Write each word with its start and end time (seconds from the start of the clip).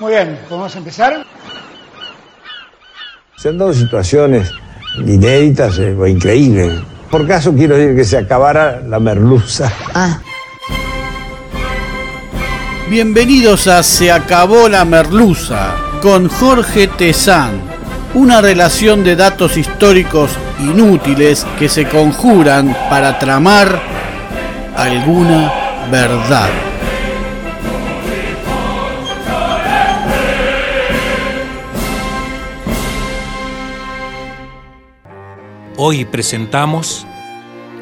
Muy 0.00 0.12
bien, 0.12 0.38
¿podemos 0.48 0.74
empezar? 0.76 1.26
Se 3.36 3.50
han 3.50 3.58
dado 3.58 3.74
situaciones 3.74 4.50
inéditas 4.96 5.78
eh, 5.78 5.94
o 5.94 6.06
increíbles. 6.06 6.80
Por 7.10 7.28
caso 7.28 7.52
quiero 7.52 7.76
decir 7.76 7.94
que 7.94 8.04
se 8.04 8.16
acabara 8.16 8.80
la 8.80 8.98
merluza. 8.98 9.70
Ah, 9.94 10.18
Bienvenidos 12.88 13.68
a 13.68 13.82
Se 13.82 14.10
acabó 14.10 14.68
la 14.70 14.86
merluza 14.86 15.74
con 16.00 16.28
Jorge 16.28 16.88
Tezán. 16.88 17.60
Una 18.14 18.40
relación 18.40 19.04
de 19.04 19.16
datos 19.16 19.58
históricos 19.58 20.30
inútiles 20.60 21.46
que 21.58 21.68
se 21.68 21.86
conjuran 21.86 22.74
para 22.88 23.18
tramar 23.18 23.80
alguna 24.76 25.52
verdad. 25.90 26.69
Hoy 35.82 36.04
presentamos 36.04 37.06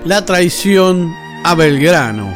La 0.04 0.24
traición 0.24 1.12
a 1.42 1.56
Belgrano. 1.56 2.32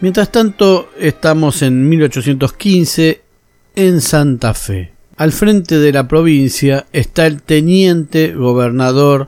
Mientras 0.00 0.30
tanto, 0.30 0.90
estamos 0.96 1.62
en 1.62 1.88
1815 1.88 3.20
en 3.74 4.00
Santa 4.00 4.54
Fe. 4.54 4.92
Al 5.16 5.32
frente 5.32 5.80
de 5.80 5.90
la 5.90 6.06
provincia 6.06 6.86
está 6.92 7.26
el 7.26 7.42
teniente 7.42 8.32
gobernador 8.32 9.26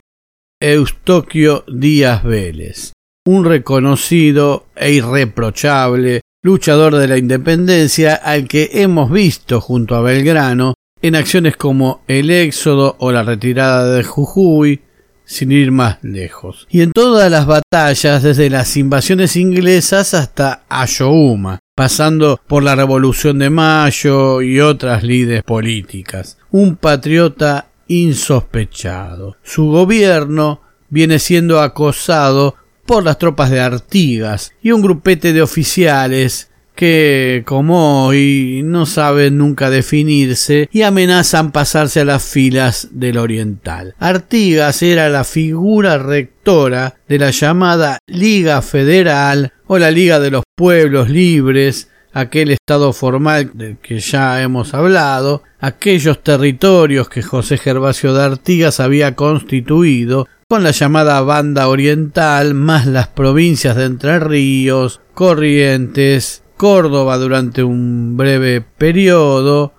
Eustoquio 0.60 1.64
Díaz 1.66 2.22
Vélez, 2.22 2.92
un 3.26 3.44
reconocido 3.44 4.66
e 4.76 4.92
irreprochable 4.92 6.20
luchador 6.46 6.94
de 6.94 7.08
la 7.08 7.18
independencia 7.18 8.14
al 8.14 8.46
que 8.46 8.70
hemos 8.74 9.10
visto 9.10 9.60
junto 9.60 9.96
a 9.96 10.00
Belgrano 10.00 10.74
en 11.02 11.16
acciones 11.16 11.56
como 11.56 12.02
el 12.06 12.30
éxodo 12.30 12.94
o 13.00 13.10
la 13.10 13.24
retirada 13.24 13.92
de 13.92 14.04
Jujuy, 14.04 14.80
sin 15.24 15.50
ir 15.50 15.72
más 15.72 15.98
lejos. 16.02 16.68
Y 16.70 16.82
en 16.82 16.92
todas 16.92 17.28
las 17.32 17.46
batallas, 17.46 18.22
desde 18.22 18.48
las 18.48 18.76
invasiones 18.76 19.34
inglesas 19.34 20.14
hasta 20.14 20.62
Ayohuma, 20.68 21.58
pasando 21.74 22.40
por 22.46 22.62
la 22.62 22.76
Revolución 22.76 23.40
de 23.40 23.50
Mayo 23.50 24.40
y 24.40 24.60
otras 24.60 25.02
lides 25.02 25.42
políticas. 25.42 26.38
Un 26.52 26.76
patriota 26.76 27.70
insospechado. 27.88 29.36
Su 29.42 29.66
gobierno 29.66 30.60
viene 30.90 31.18
siendo 31.18 31.60
acosado 31.60 32.54
por 32.86 33.04
las 33.04 33.18
tropas 33.18 33.50
de 33.50 33.60
Artigas 33.60 34.52
y 34.62 34.70
un 34.70 34.80
grupete 34.80 35.32
de 35.32 35.42
oficiales 35.42 36.50
que, 36.76 37.42
como 37.46 38.06
hoy, 38.06 38.60
no 38.64 38.86
saben 38.86 39.38
nunca 39.38 39.70
definirse 39.70 40.68
y 40.70 40.82
amenazan 40.82 41.50
pasarse 41.50 42.00
a 42.00 42.04
las 42.04 42.22
filas 42.22 42.88
del 42.92 43.18
Oriental. 43.18 43.94
Artigas 43.98 44.82
era 44.82 45.08
la 45.08 45.24
figura 45.24 45.98
rectora 45.98 46.94
de 47.08 47.18
la 47.18 47.30
llamada 47.30 47.98
Liga 48.06 48.62
Federal 48.62 49.52
o 49.66 49.78
la 49.78 49.90
Liga 49.90 50.20
de 50.20 50.30
los 50.30 50.44
Pueblos 50.54 51.08
Libres, 51.08 51.88
aquel 52.12 52.50
estado 52.50 52.92
formal 52.92 53.50
del 53.54 53.78
que 53.78 53.98
ya 53.98 54.42
hemos 54.42 54.74
hablado, 54.74 55.42
aquellos 55.58 56.22
territorios 56.22 57.08
que 57.08 57.22
José 57.22 57.58
Gervasio 57.58 58.14
de 58.14 58.22
Artigas 58.22 58.80
había 58.80 59.14
constituido 59.14 60.28
con 60.48 60.62
la 60.62 60.70
llamada 60.70 61.20
Banda 61.22 61.68
Oriental, 61.68 62.54
más 62.54 62.86
las 62.86 63.08
provincias 63.08 63.74
de 63.74 63.84
Entre 63.86 64.20
Ríos, 64.20 65.00
Corrientes, 65.12 66.44
Córdoba 66.56 67.18
durante 67.18 67.64
un 67.64 68.16
breve 68.16 68.60
periodo 68.60 69.74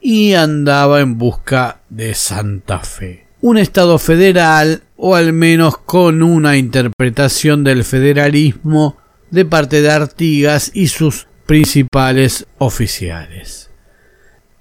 y 0.00 0.32
andaba 0.32 1.00
en 1.00 1.18
busca 1.18 1.82
de 1.90 2.14
Santa 2.14 2.78
Fe. 2.80 3.26
Un 3.42 3.58
Estado 3.58 3.98
federal 3.98 4.84
o 4.96 5.16
al 5.16 5.34
menos 5.34 5.76
con 5.76 6.22
una 6.22 6.56
interpretación 6.56 7.62
del 7.62 7.84
federalismo 7.84 8.96
de 9.30 9.44
parte 9.44 9.82
de 9.82 9.90
Artigas 9.90 10.70
y 10.72 10.88
sus 10.88 11.26
principales 11.44 12.46
oficiales. 12.56 13.65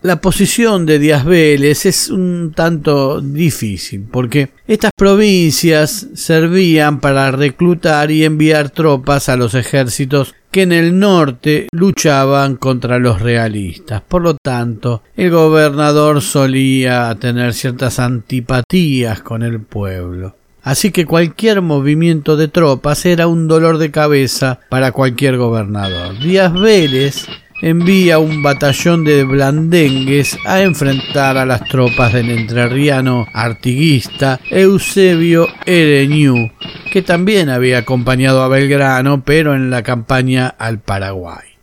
La 0.05 0.21
posición 0.21 0.85
de 0.85 0.99
Díaz 0.99 1.25
Vélez 1.25 1.87
es 1.87 2.11
un 2.11 2.53
tanto 2.55 3.21
difícil 3.21 4.05
porque 4.11 4.49
estas 4.67 4.91
provincias 4.95 6.09
servían 6.13 6.99
para 6.99 7.31
reclutar 7.31 8.11
y 8.11 8.23
enviar 8.23 8.69
tropas 8.69 9.29
a 9.29 9.35
los 9.35 9.55
ejércitos 9.55 10.35
que 10.51 10.61
en 10.61 10.73
el 10.73 10.99
norte 10.99 11.69
luchaban 11.71 12.55
contra 12.57 12.99
los 12.99 13.19
realistas. 13.19 14.03
Por 14.07 14.21
lo 14.21 14.35
tanto, 14.35 15.01
el 15.15 15.31
gobernador 15.31 16.21
solía 16.21 17.17
tener 17.19 17.55
ciertas 17.55 17.97
antipatías 17.97 19.23
con 19.23 19.41
el 19.41 19.59
pueblo. 19.59 20.35
Así 20.61 20.91
que 20.91 21.07
cualquier 21.07 21.63
movimiento 21.63 22.37
de 22.37 22.47
tropas 22.47 23.07
era 23.07 23.25
un 23.25 23.47
dolor 23.47 23.79
de 23.79 23.89
cabeza 23.89 24.59
para 24.69 24.91
cualquier 24.91 25.37
gobernador. 25.37 26.19
Díaz 26.19 26.53
Vélez 26.53 27.27
envía 27.61 28.19
un 28.19 28.43
batallón 28.43 29.03
de 29.03 29.23
blandengues 29.23 30.37
a 30.45 30.61
enfrentar 30.61 31.37
a 31.37 31.45
las 31.45 31.63
tropas 31.65 32.13
del 32.13 32.29
entrerriano 32.29 33.27
artiguista 33.33 34.39
Eusebio 34.49 35.47
Ereñú, 35.65 36.51
que 36.91 37.01
también 37.01 37.49
había 37.49 37.79
acompañado 37.79 38.43
a 38.43 38.47
Belgrano, 38.47 39.23
pero 39.23 39.55
en 39.55 39.69
la 39.69 39.83
campaña 39.83 40.47
al 40.47 40.79
Paraguay. 40.79 41.54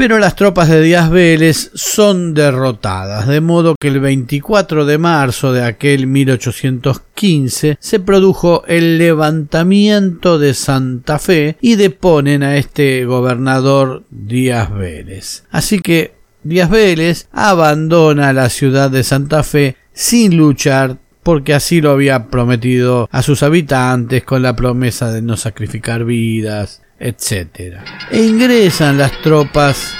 Pero 0.00 0.18
las 0.18 0.34
tropas 0.34 0.70
de 0.70 0.80
Díaz 0.80 1.10
Vélez 1.10 1.72
son 1.74 2.32
derrotadas, 2.32 3.28
de 3.28 3.42
modo 3.42 3.74
que 3.78 3.88
el 3.88 4.00
24 4.00 4.86
de 4.86 4.96
marzo 4.96 5.52
de 5.52 5.62
aquel 5.62 6.06
1815 6.06 7.76
se 7.78 8.00
produjo 8.00 8.64
el 8.66 8.96
levantamiento 8.96 10.38
de 10.38 10.54
Santa 10.54 11.18
Fe 11.18 11.58
y 11.60 11.76
deponen 11.76 12.42
a 12.42 12.56
este 12.56 13.04
gobernador 13.04 14.04
Díaz 14.08 14.72
Vélez. 14.74 15.44
Así 15.50 15.80
que 15.80 16.14
Díaz 16.44 16.70
Vélez 16.70 17.28
abandona 17.30 18.32
la 18.32 18.48
ciudad 18.48 18.90
de 18.90 19.04
Santa 19.04 19.42
Fe 19.42 19.76
sin 19.92 20.34
luchar 20.38 20.96
porque 21.22 21.52
así 21.52 21.82
lo 21.82 21.90
había 21.90 22.28
prometido 22.28 23.06
a 23.12 23.20
sus 23.20 23.42
habitantes 23.42 24.24
con 24.24 24.42
la 24.42 24.56
promesa 24.56 25.12
de 25.12 25.20
no 25.20 25.36
sacrificar 25.36 26.06
vidas, 26.06 26.80
etc. 27.00 27.80
E 28.10 28.22
ingresan 28.22 28.98
las 28.98 29.20
tropas 29.22 29.94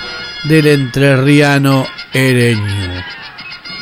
del 0.49 0.67
entrerriano 0.67 1.87
Ereño. 2.13 3.03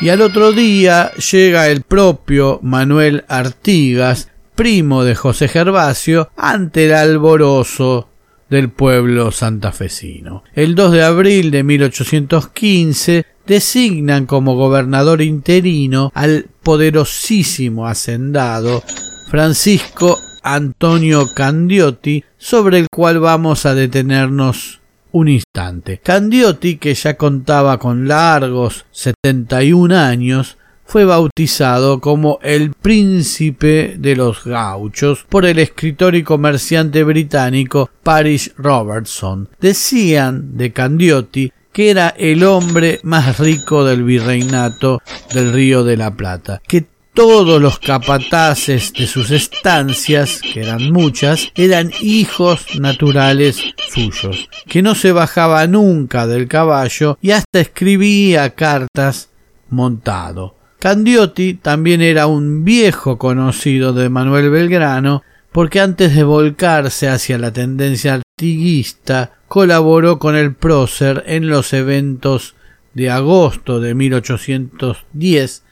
Y 0.00 0.10
al 0.10 0.22
otro 0.22 0.52
día 0.52 1.10
llega 1.14 1.68
el 1.68 1.82
propio 1.82 2.60
Manuel 2.62 3.24
Artigas, 3.28 4.30
primo 4.54 5.02
de 5.02 5.16
José 5.16 5.48
Gervasio, 5.48 6.30
ante 6.36 6.86
el 6.86 6.94
alborozo 6.94 8.08
del 8.48 8.70
pueblo 8.70 9.32
santafesino. 9.32 10.44
El 10.54 10.74
2 10.74 10.92
de 10.92 11.02
abril 11.02 11.50
de 11.50 11.64
1815 11.64 13.26
designan 13.46 14.26
como 14.26 14.54
gobernador 14.54 15.20
interino 15.20 16.12
al 16.14 16.46
poderosísimo 16.62 17.86
hacendado 17.86 18.82
Francisco 19.30 20.18
Antonio 20.42 21.26
Candiotti, 21.34 22.24
sobre 22.36 22.78
el 22.78 22.86
cual 22.90 23.20
vamos 23.20 23.66
a 23.66 23.74
detenernos 23.74 24.80
un 25.12 25.28
instante. 25.28 26.00
Candiotti, 26.02 26.76
que 26.76 26.94
ya 26.94 27.16
contaba 27.16 27.78
con 27.78 28.08
largos 28.08 28.86
71 28.90 29.96
años, 29.96 30.58
fue 30.84 31.04
bautizado 31.04 32.00
como 32.00 32.38
el 32.42 32.72
príncipe 32.72 33.96
de 33.98 34.16
los 34.16 34.44
gauchos 34.44 35.26
por 35.28 35.44
el 35.44 35.58
escritor 35.58 36.14
y 36.14 36.22
comerciante 36.22 37.04
británico 37.04 37.90
Parish 38.02 38.54
Robertson. 38.56 39.50
Decían 39.60 40.56
de 40.56 40.72
Candiotti 40.72 41.52
que 41.78 41.90
era 41.90 42.08
el 42.08 42.42
hombre 42.42 42.98
más 43.04 43.38
rico 43.38 43.84
del 43.84 44.02
virreinato 44.02 45.00
del 45.32 45.52
Río 45.52 45.84
de 45.84 45.96
la 45.96 46.10
Plata, 46.12 46.60
que 46.66 46.86
todos 47.18 47.60
los 47.60 47.80
capataces 47.80 48.92
de 48.92 49.08
sus 49.08 49.32
estancias, 49.32 50.40
que 50.40 50.60
eran 50.60 50.92
muchas, 50.92 51.50
eran 51.56 51.90
hijos 52.00 52.78
naturales 52.78 53.60
suyos, 53.90 54.48
que 54.68 54.82
no 54.82 54.94
se 54.94 55.10
bajaba 55.10 55.66
nunca 55.66 56.28
del 56.28 56.46
caballo 56.46 57.18
y 57.20 57.32
hasta 57.32 57.58
escribía 57.58 58.54
cartas 58.54 59.30
montado. 59.68 60.54
Candiotti 60.78 61.54
también 61.54 62.02
era 62.02 62.28
un 62.28 62.62
viejo 62.62 63.18
conocido 63.18 63.92
de 63.92 64.08
Manuel 64.10 64.50
Belgrano, 64.50 65.24
porque 65.50 65.80
antes 65.80 66.14
de 66.14 66.22
volcarse 66.22 67.08
hacia 67.08 67.36
la 67.36 67.52
tendencia 67.52 68.20
artiguista, 68.22 69.32
colaboró 69.48 70.20
con 70.20 70.36
el 70.36 70.54
prócer 70.54 71.24
en 71.26 71.48
los 71.48 71.72
eventos 71.72 72.54
de 72.94 73.10
agosto 73.10 73.80
de 73.80 73.96
1810 73.96 75.64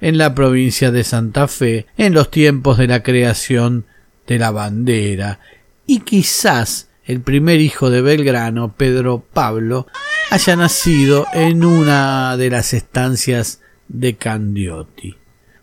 en 0.00 0.18
la 0.18 0.34
provincia 0.34 0.90
de 0.90 1.04
Santa 1.04 1.48
Fe 1.48 1.86
en 1.96 2.14
los 2.14 2.30
tiempos 2.30 2.78
de 2.78 2.86
la 2.86 3.02
creación 3.02 3.86
de 4.26 4.38
la 4.38 4.50
bandera 4.50 5.40
y 5.86 6.00
quizás 6.00 6.88
el 7.04 7.20
primer 7.20 7.60
hijo 7.60 7.90
de 7.90 8.00
Belgrano, 8.00 8.74
Pedro 8.76 9.24
Pablo, 9.32 9.86
haya 10.30 10.56
nacido 10.56 11.26
en 11.34 11.64
una 11.64 12.36
de 12.36 12.50
las 12.50 12.72
estancias 12.72 13.60
de 13.88 14.16
Candioti. 14.16 15.16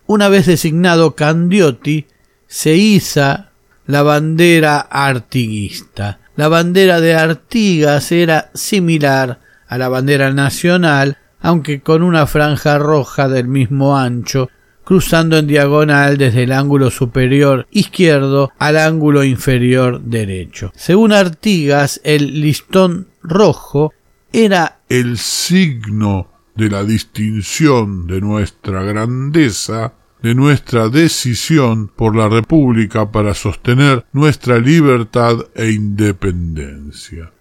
Una 0.05 0.29
vez 0.29 0.45
designado 0.45 1.15
Candioti, 1.15 2.05
se 2.47 2.75
iza 2.75 3.51
la 3.87 4.03
bandera 4.03 4.79
artiguista. 4.79 6.19
La 6.35 6.47
bandera 6.47 7.01
de 7.01 7.15
Artigas 7.15 8.11
era 8.11 8.51
similar 8.53 9.39
a 9.67 9.77
la 9.77 9.89
bandera 9.89 10.31
nacional, 10.33 11.17
aunque 11.41 11.81
con 11.81 12.03
una 12.03 12.27
franja 12.27 12.77
roja 12.77 13.27
del 13.27 13.47
mismo 13.47 13.97
ancho 13.97 14.49
cruzando 14.83 15.37
en 15.37 15.47
diagonal 15.47 16.17
desde 16.17 16.43
el 16.43 16.51
ángulo 16.51 16.89
superior 16.89 17.67
izquierdo 17.71 18.51
al 18.59 18.77
ángulo 18.77 19.23
inferior 19.23 20.01
derecho. 20.01 20.71
Según 20.75 21.13
Artigas, 21.13 22.01
el 22.03 22.41
listón 22.41 23.07
rojo 23.21 23.93
era 24.33 24.79
el 24.89 25.17
signo 25.17 26.27
de 26.55 26.69
la 26.69 26.83
distinción 26.83 28.07
de 28.07 28.21
nuestra 28.21 28.83
grandeza, 28.83 29.93
de 30.21 30.35
nuestra 30.35 30.89
decisión 30.89 31.87
por 31.87 32.15
la 32.15 32.29
República 32.29 33.11
para 33.11 33.33
sostener 33.33 34.05
nuestra 34.11 34.59
libertad 34.59 35.37
e 35.55 35.71
independencia. 35.71 37.31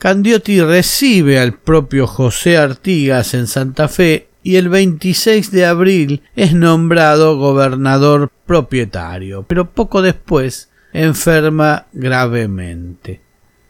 Candioti 0.00 0.62
recibe 0.62 1.38
al 1.38 1.52
propio 1.52 2.06
José 2.06 2.56
Artigas 2.56 3.34
en 3.34 3.46
Santa 3.46 3.86
Fe 3.86 4.28
y 4.42 4.56
el 4.56 4.70
26 4.70 5.50
de 5.50 5.66
abril 5.66 6.22
es 6.34 6.54
nombrado 6.54 7.36
gobernador 7.36 8.30
propietario, 8.46 9.42
pero 9.46 9.70
poco 9.70 10.00
después 10.00 10.70
enferma 10.94 11.84
gravemente. 11.92 13.20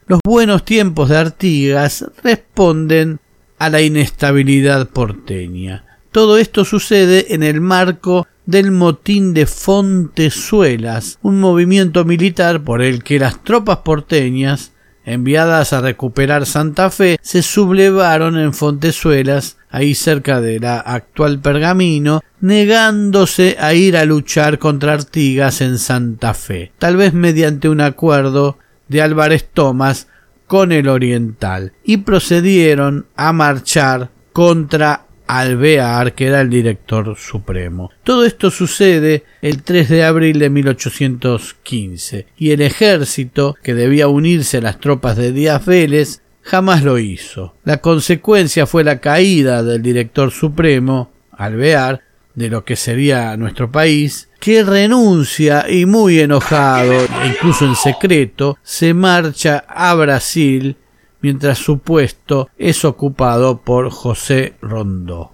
Los 0.06 0.20
buenos 0.24 0.64
tiempos 0.64 1.08
de 1.08 1.16
Artigas 1.16 2.06
responden 2.22 3.18
a 3.58 3.68
la 3.68 3.80
inestabilidad 3.80 4.88
porteña. 4.88 5.84
Todo 6.12 6.38
esto 6.38 6.64
sucede 6.64 7.34
en 7.34 7.42
el 7.42 7.60
marco 7.60 8.28
del 8.46 8.70
motín 8.70 9.34
de 9.34 9.46
Fontezuelas, 9.46 11.18
un 11.22 11.40
movimiento 11.40 12.04
militar 12.04 12.62
por 12.62 12.82
el 12.82 13.02
que 13.02 13.18
las 13.18 13.42
tropas 13.42 13.78
porteñas 13.78 14.70
enviadas 15.12 15.72
a 15.72 15.80
recuperar 15.80 16.46
Santa 16.46 16.90
Fe, 16.90 17.18
se 17.22 17.42
sublevaron 17.42 18.38
en 18.38 18.54
Fontezuelas, 18.54 19.56
ahí 19.70 19.94
cerca 19.94 20.40
de 20.40 20.60
la 20.60 20.80
actual 20.80 21.40
Pergamino, 21.40 22.22
negándose 22.40 23.56
a 23.60 23.74
ir 23.74 23.96
a 23.96 24.04
luchar 24.04 24.58
contra 24.58 24.94
Artigas 24.94 25.60
en 25.60 25.78
Santa 25.78 26.34
Fe, 26.34 26.72
tal 26.78 26.96
vez 26.96 27.12
mediante 27.12 27.68
un 27.68 27.80
acuerdo 27.80 28.58
de 28.88 29.02
Álvarez 29.02 29.48
Tomás 29.52 30.08
con 30.46 30.72
el 30.72 30.88
Oriental, 30.88 31.72
y 31.84 31.98
procedieron 31.98 33.06
a 33.16 33.32
marchar 33.32 34.10
contra 34.32 35.04
Alvear, 35.38 36.14
que 36.14 36.26
era 36.26 36.40
el 36.40 36.50
director 36.50 37.16
supremo. 37.16 37.90
Todo 38.02 38.24
esto 38.24 38.50
sucede 38.50 39.22
el 39.42 39.62
3 39.62 39.88
de 39.88 40.04
abril 40.04 40.40
de 40.40 40.50
1815, 40.50 42.26
y 42.36 42.50
el 42.50 42.60
ejército, 42.60 43.56
que 43.62 43.74
debía 43.74 44.08
unirse 44.08 44.58
a 44.58 44.62
las 44.62 44.80
tropas 44.80 45.16
de 45.16 45.30
Díaz 45.30 45.64
Vélez, 45.64 46.22
jamás 46.42 46.82
lo 46.82 46.98
hizo. 46.98 47.54
La 47.62 47.76
consecuencia 47.76 48.66
fue 48.66 48.82
la 48.82 48.98
caída 48.98 49.62
del 49.62 49.82
director 49.82 50.32
supremo, 50.32 51.12
Alvear, 51.30 52.00
de 52.34 52.48
lo 52.48 52.64
que 52.64 52.74
sería 52.74 53.36
nuestro 53.36 53.70
país, 53.70 54.28
que 54.40 54.64
renuncia 54.64 55.66
y 55.70 55.86
muy 55.86 56.18
enojado, 56.18 56.92
e 56.92 57.28
incluso 57.28 57.66
en 57.66 57.76
secreto, 57.76 58.58
se 58.62 58.94
marcha 58.94 59.64
a 59.68 59.94
Brasil 59.94 60.76
mientras 61.22 61.58
su 61.58 61.78
puesto 61.78 62.48
es 62.58 62.84
ocupado 62.84 63.62
por 63.62 63.90
José 63.90 64.54
Rondó. 64.60 65.32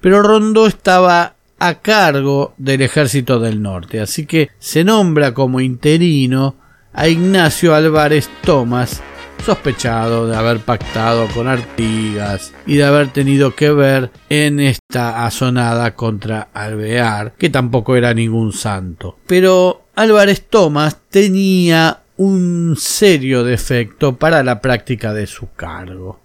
Pero 0.00 0.22
Rondó 0.22 0.66
estaba 0.66 1.34
a 1.58 1.74
cargo 1.80 2.54
del 2.56 2.82
ejército 2.82 3.40
del 3.40 3.60
norte, 3.62 4.00
así 4.00 4.26
que 4.26 4.50
se 4.58 4.84
nombra 4.84 5.34
como 5.34 5.60
interino 5.60 6.56
a 6.92 7.08
Ignacio 7.08 7.74
Álvarez 7.74 8.30
Tomás, 8.42 9.02
sospechado 9.44 10.26
de 10.26 10.36
haber 10.36 10.60
pactado 10.60 11.26
con 11.28 11.48
Artigas 11.48 12.52
y 12.66 12.76
de 12.76 12.84
haber 12.84 13.08
tenido 13.08 13.54
que 13.54 13.70
ver 13.70 14.10
en 14.28 14.60
esta 14.60 15.26
azonada 15.26 15.94
contra 15.94 16.48
Alvear, 16.52 17.34
que 17.36 17.50
tampoco 17.50 17.96
era 17.96 18.14
ningún 18.14 18.52
santo. 18.52 19.18
Pero 19.26 19.86
Álvarez 19.94 20.46
Tomás 20.48 20.96
tenía 21.08 22.02
un 22.18 22.74
serio 22.76 23.44
defecto 23.44 24.16
para 24.16 24.42
la 24.42 24.60
práctica 24.60 25.14
de 25.14 25.26
su 25.26 25.52
cargo. 25.54 26.20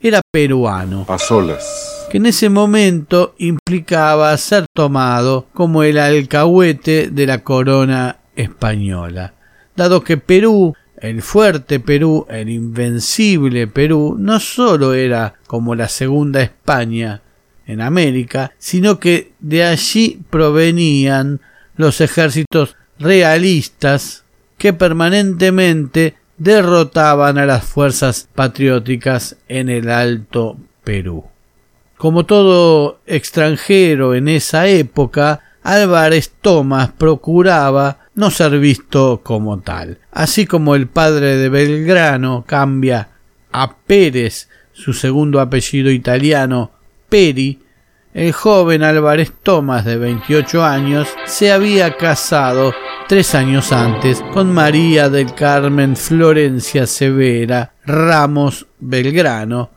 Era 0.00 0.22
peruano. 0.30 1.04
A 1.08 1.18
solas. 1.18 2.06
Que 2.10 2.16
en 2.16 2.26
ese 2.26 2.48
momento 2.48 3.34
implicaba 3.38 4.36
ser 4.38 4.64
tomado 4.74 5.46
como 5.52 5.82
el 5.82 5.98
alcahuete 5.98 7.10
de 7.10 7.26
la 7.26 7.44
corona 7.44 8.16
española, 8.34 9.34
dado 9.76 10.02
que 10.02 10.16
Perú, 10.16 10.74
el 10.96 11.20
fuerte 11.20 11.80
Perú, 11.80 12.26
el 12.30 12.48
invencible 12.48 13.66
Perú, 13.66 14.16
no 14.18 14.40
sólo 14.40 14.94
era 14.94 15.34
como 15.46 15.74
la 15.74 15.88
segunda 15.88 16.40
España 16.40 17.20
en 17.66 17.82
América, 17.82 18.52
sino 18.56 18.98
que 18.98 19.32
de 19.38 19.64
allí 19.64 20.22
provenían 20.30 21.40
los 21.76 22.00
ejércitos 22.00 22.76
realistas 22.98 24.24
que 24.60 24.74
permanentemente 24.74 26.16
derrotaban 26.36 27.38
a 27.38 27.46
las 27.46 27.64
fuerzas 27.64 28.28
patrióticas 28.34 29.38
en 29.48 29.70
el 29.70 29.88
Alto 29.88 30.58
Perú. 30.84 31.24
Como 31.96 32.26
todo 32.26 33.00
extranjero 33.06 34.14
en 34.14 34.28
esa 34.28 34.68
época, 34.68 35.40
Álvarez 35.62 36.34
Tomás 36.42 36.90
procuraba 36.92 38.00
no 38.14 38.30
ser 38.30 38.58
visto 38.58 39.22
como 39.24 39.60
tal. 39.60 39.96
Así 40.12 40.44
como 40.44 40.74
el 40.74 40.88
padre 40.88 41.38
de 41.38 41.48
Belgrano 41.48 42.44
cambia 42.46 43.08
a 43.52 43.76
Pérez, 43.78 44.50
su 44.74 44.92
segundo 44.92 45.40
apellido 45.40 45.90
italiano, 45.90 46.70
Peri, 47.08 47.60
el 48.12 48.32
joven 48.32 48.82
Álvarez 48.82 49.32
Tomás 49.42 49.86
de 49.86 49.96
28 49.96 50.62
años 50.62 51.08
se 51.24 51.50
había 51.50 51.96
casado 51.96 52.74
tres 53.10 53.34
años 53.34 53.72
antes 53.72 54.22
con 54.32 54.52
María 54.52 55.08
del 55.08 55.34
Carmen 55.34 55.96
Florencia 55.96 56.86
Severa 56.86 57.72
Ramos 57.84 58.68
Belgrano, 58.78 59.70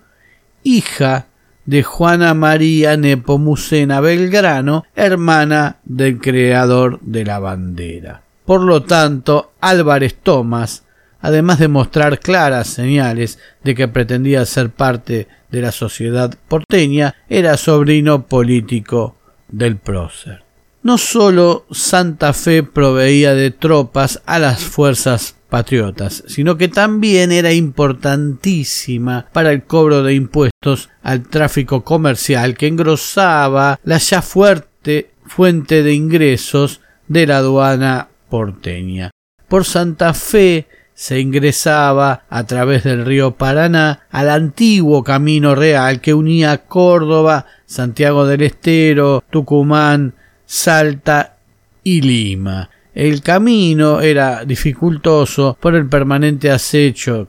hija 0.61 1.25
de 1.65 1.81
Juana 1.81 2.35
María 2.35 2.95
Nepomucena 2.95 4.01
Belgrano, 4.01 4.85
hermana 4.95 5.77
del 5.83 6.19
creador 6.19 6.99
de 7.01 7.25
la 7.25 7.39
bandera. 7.39 8.21
Por 8.45 8.61
lo 8.61 8.83
tanto, 8.83 9.53
Álvarez 9.61 10.13
Tomás, 10.21 10.83
además 11.19 11.57
de 11.57 11.69
mostrar 11.69 12.19
claras 12.19 12.67
señales 12.67 13.39
de 13.63 13.73
que 13.73 13.87
pretendía 13.87 14.45
ser 14.45 14.69
parte 14.69 15.27
de 15.49 15.59
la 15.59 15.71
sociedad 15.71 16.31
porteña, 16.47 17.15
era 17.27 17.57
sobrino 17.57 18.27
político 18.27 19.17
del 19.47 19.77
prócer 19.77 20.42
no 20.83 20.97
sólo 20.97 21.65
Santa 21.71 22.33
Fe 22.33 22.61
proveía 22.61 23.33
de 23.33 23.51
tropas 23.51 24.21
a 24.25 24.37
las 24.37 24.63
fuerzas 24.63 25.35
patriotas, 25.49 26.23
sino 26.27 26.57
que 26.57 26.67
también 26.67 27.31
era 27.31 27.53
importantísima 27.53 29.27
para 29.31 29.51
el 29.51 29.63
cobro 29.63 30.03
de 30.03 30.13
impuestos 30.13 30.89
al 31.01 31.27
tráfico 31.27 31.83
comercial 31.83 32.57
que 32.57 32.67
engrosaba 32.67 33.79
la 33.83 33.97
ya 33.97 34.21
fuerte 34.21 35.11
fuente 35.25 35.83
de 35.83 35.93
ingresos 35.93 36.81
de 37.07 37.27
la 37.27 37.37
aduana 37.37 38.09
porteña. 38.29 39.11
Por 39.47 39.65
Santa 39.65 40.13
Fe 40.13 40.67
se 40.95 41.19
ingresaba 41.19 42.23
a 42.29 42.43
través 42.45 42.83
del 42.83 43.05
río 43.05 43.35
Paraná 43.35 44.07
al 44.09 44.29
antiguo 44.29 45.03
camino 45.03 45.55
real 45.55 46.01
que 46.01 46.13
unía 46.13 46.65
Córdoba, 46.65 47.45
Santiago 47.65 48.25
del 48.25 48.41
Estero, 48.41 49.23
Tucumán, 49.29 50.13
Salta 50.55 51.37
y 51.83 51.99
Lima. 52.01 52.69
El 52.93 53.23
camino 53.23 54.01
era 54.01 54.45
dificultoso 54.45 55.57
por 55.59 55.73
el 55.73 55.89
permanente 55.89 56.51
acecho, 56.51 57.27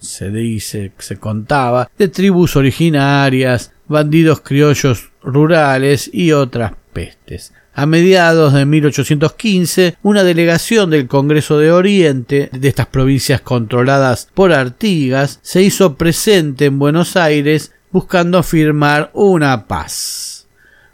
se 0.00 0.32
dice, 0.32 0.90
se 0.98 1.16
contaba, 1.16 1.88
de 1.96 2.08
tribus 2.08 2.56
originarias, 2.56 3.72
bandidos 3.86 4.40
criollos 4.40 5.12
rurales 5.22 6.10
y 6.12 6.32
otras 6.32 6.72
pestes. 6.92 7.52
A 7.72 7.86
mediados 7.86 8.52
de 8.52 8.66
1815, 8.66 9.98
una 10.02 10.24
delegación 10.24 10.90
del 10.90 11.06
Congreso 11.06 11.58
de 11.60 11.70
Oriente, 11.70 12.50
de 12.52 12.66
estas 12.68 12.88
provincias 12.88 13.42
controladas 13.42 14.28
por 14.34 14.52
Artigas, 14.52 15.38
se 15.40 15.62
hizo 15.62 15.94
presente 15.94 16.64
en 16.64 16.80
Buenos 16.80 17.16
Aires 17.16 17.72
buscando 17.92 18.42
firmar 18.42 19.12
una 19.14 19.68
paz. 19.68 20.35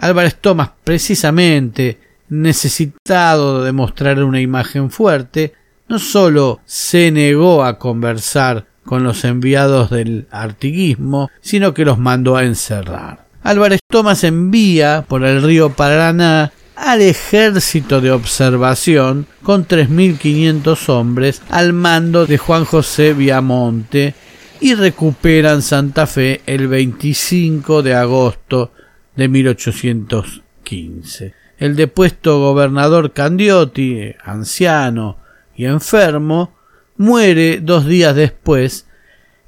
Álvarez 0.03 0.35
Tomás, 0.41 0.71
precisamente 0.83 2.01
necesitado 2.29 3.63
de 3.63 3.71
mostrar 3.71 4.25
una 4.25 4.41
imagen 4.41 4.91
fuerte, 4.91 5.53
no 5.87 6.01
sólo 6.01 6.59
se 6.65 7.13
negó 7.13 7.63
a 7.63 7.79
conversar 7.79 8.67
con 8.85 9.05
los 9.05 9.25
enviados 9.25 9.91
del 9.91 10.27
artiguismo, 10.33 11.31
sino 11.41 11.73
que 11.73 11.85
los 11.85 12.01
mandó 12.01 12.37
a 12.37 12.43
encerrar. 12.43 13.29
Álvarez 13.45 13.79
Tomás 13.89 14.25
envía 14.25 15.05
por 15.07 15.25
el 15.25 15.41
río 15.41 15.71
Paraná 15.71 16.51
al 16.75 17.01
ejército 17.01 18.01
de 18.01 18.11
observación 18.11 19.29
con 19.45 19.69
3.500 19.69 20.89
hombres 20.89 21.43
al 21.49 21.73
mando 21.73 22.27
de 22.27 22.39
Juan 22.39 22.65
José 22.65 23.15
Viamonte 23.15 24.17
y 24.61 24.75
recuperan 24.75 25.63
Santa 25.63 26.09
Fe 26.09 26.41
el 26.47 26.67
25 26.67 27.85
de 27.85 27.95
agosto 27.95 28.73
de 29.17 29.29
1815. 29.29 31.35
El 31.59 31.77
depuesto 31.77 32.41
gobernador 32.41 33.13
Candiotti, 33.13 34.15
anciano 34.25 35.19
y 35.55 35.67
enfermo, 35.67 36.55
muere 36.97 37.61
dos 37.61 37.87
días 37.87 38.17
después 38.17 38.87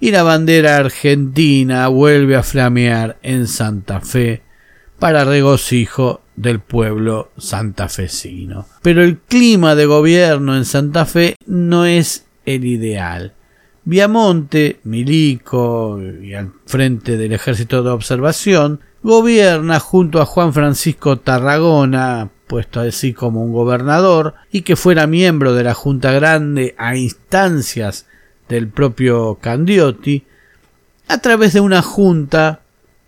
y 0.01 0.11
la 0.11 0.23
bandera 0.23 0.77
argentina 0.77 1.89
vuelve 1.89 2.37
a 2.37 2.43
flamear 2.43 3.19
en 3.23 3.47
Santa 3.47 4.01
Fe 4.01 4.43
para 4.99 5.25
regocijo 5.25 6.23
del 6.37 6.61
pueblo 6.61 7.33
santafesino. 7.37 8.67
Pero 8.83 9.03
el 9.03 9.19
clima 9.19 9.75
de 9.75 9.87
gobierno 9.87 10.57
en 10.57 10.65
Santa 10.65 11.07
Fe 11.07 11.37
no 11.47 11.87
es 11.87 12.27
el 12.45 12.65
ideal. 12.65 13.35
Viamonte, 13.85 14.81
milico 14.85 16.01
y 16.23 16.35
al 16.35 16.53
frente 16.67 17.17
del 17.17 17.33
ejército 17.33 17.83
de 17.83 17.91
observación, 17.91 18.81
gobierna 19.05 19.81
junto 19.81 20.21
a 20.21 20.25
Juan 20.25 20.55
Francisco 20.55 21.19
Tarragona, 21.19 22.31
puesto 22.47 22.81
así 22.81 23.13
como 23.13 23.45
un 23.45 23.53
gobernador, 23.53 24.35
y 24.51 24.63
que 24.63 24.77
fuera 24.77 25.07
miembro 25.07 25.53
de 25.53 25.63
la 25.63 25.75
Junta 25.75 26.11
Grande 26.11 26.75
a 26.79 26.97
instancias 26.97 28.07
del 28.49 28.69
propio 28.69 29.39
Candiotti, 29.41 30.25
a 31.07 31.19
través 31.19 31.53
de 31.53 31.61
una 31.61 31.83
junta 31.83 32.63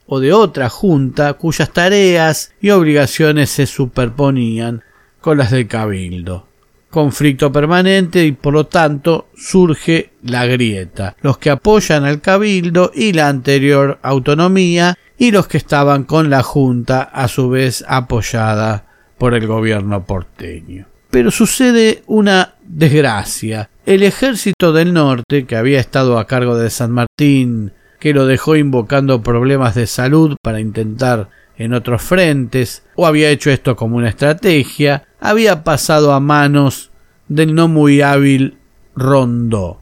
o 0.06 0.20
de 0.20 0.34
otra 0.34 0.68
junta 0.68 1.32
cuyas 1.32 1.72
tareas 1.72 2.52
y 2.60 2.70
obligaciones 2.70 3.48
se 3.48 3.66
superponían 3.66 4.84
con 5.22 5.38
las 5.38 5.50
del 5.50 5.66
cabildo. 5.66 6.46
Conflicto 6.90 7.50
permanente 7.50 8.24
y 8.24 8.32
por 8.32 8.52
lo 8.52 8.66
tanto 8.66 9.28
surge 9.34 10.10
la 10.22 10.44
grieta, 10.44 11.16
los 11.22 11.38
que 11.38 11.48
apoyan 11.48 12.04
al 12.04 12.20
cabildo 12.20 12.92
y 12.94 13.14
la 13.14 13.28
anterior 13.28 13.98
autonomía 14.02 14.96
y 15.18 15.30
los 15.30 15.48
que 15.48 15.56
estaban 15.56 16.04
con 16.04 16.30
la 16.30 16.42
junta 16.42 17.02
a 17.02 17.28
su 17.28 17.48
vez 17.48 17.84
apoyada 17.88 18.86
por 19.18 19.34
el 19.34 19.46
gobierno 19.46 20.04
porteño. 20.04 20.86
Pero 21.10 21.30
sucede 21.30 22.02
una 22.06 22.54
desgracia. 22.62 23.70
El 23.86 24.02
ejército 24.02 24.72
del 24.72 24.92
norte, 24.92 25.46
que 25.46 25.56
había 25.56 25.80
estado 25.80 26.18
a 26.18 26.26
cargo 26.26 26.56
de 26.56 26.70
San 26.70 26.90
Martín 26.90 27.72
que 27.98 28.12
lo 28.12 28.26
dejó 28.26 28.56
invocando 28.56 29.22
problemas 29.22 29.74
de 29.74 29.86
salud 29.86 30.36
para 30.42 30.60
intentar 30.60 31.28
en 31.56 31.72
otros 31.72 32.02
frentes, 32.02 32.84
o 32.94 33.06
había 33.06 33.30
hecho 33.30 33.50
esto 33.50 33.76
como 33.76 33.96
una 33.96 34.10
estrategia, 34.10 35.04
había 35.20 35.64
pasado 35.64 36.12
a 36.12 36.20
manos 36.20 36.90
del 37.28 37.54
no 37.54 37.66
muy 37.66 38.02
hábil 38.02 38.58
Rondó, 38.94 39.80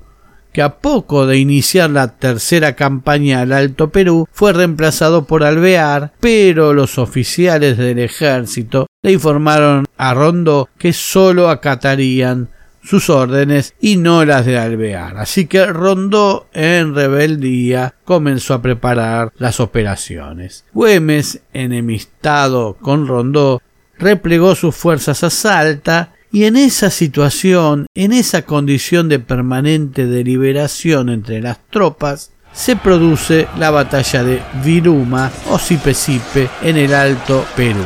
que 0.54 0.62
a 0.62 0.78
poco 0.78 1.26
de 1.26 1.36
iniciar 1.36 1.90
la 1.90 2.16
tercera 2.16 2.76
campaña 2.76 3.40
al 3.40 3.52
Alto 3.52 3.90
Perú 3.90 4.28
fue 4.30 4.52
reemplazado 4.52 5.24
por 5.24 5.42
Alvear, 5.42 6.12
pero 6.20 6.72
los 6.72 6.96
oficiales 6.96 7.76
del 7.76 7.98
ejército 7.98 8.86
le 9.02 9.10
informaron 9.10 9.84
a 9.96 10.14
Rondó 10.14 10.68
que 10.78 10.92
sólo 10.92 11.50
acatarían 11.50 12.50
sus 12.84 13.10
órdenes 13.10 13.74
y 13.80 13.96
no 13.96 14.24
las 14.24 14.46
de 14.46 14.56
Alvear. 14.56 15.16
Así 15.16 15.46
que 15.46 15.66
Rondó, 15.66 16.46
en 16.52 16.94
rebeldía, 16.94 17.96
comenzó 18.04 18.54
a 18.54 18.62
preparar 18.62 19.32
las 19.36 19.58
operaciones. 19.58 20.66
Güemes, 20.72 21.40
enemistado 21.52 22.76
con 22.80 23.08
Rondó, 23.08 23.60
replegó 23.98 24.54
sus 24.54 24.76
fuerzas 24.76 25.24
a 25.24 25.30
Salta 25.30 26.13
y 26.34 26.46
en 26.46 26.56
esa 26.56 26.90
situación, 26.90 27.86
en 27.94 28.12
esa 28.12 28.42
condición 28.42 29.08
de 29.08 29.20
permanente 29.20 30.04
deliberación 30.04 31.08
entre 31.08 31.40
las 31.40 31.58
tropas, 31.70 32.32
se 32.52 32.74
produce 32.74 33.46
la 33.56 33.70
batalla 33.70 34.24
de 34.24 34.42
Viruma 34.64 35.30
o 35.48 35.60
Sipe 35.60 35.94
en 36.60 36.76
el 36.76 36.92
Alto 36.92 37.44
Perú. 37.54 37.84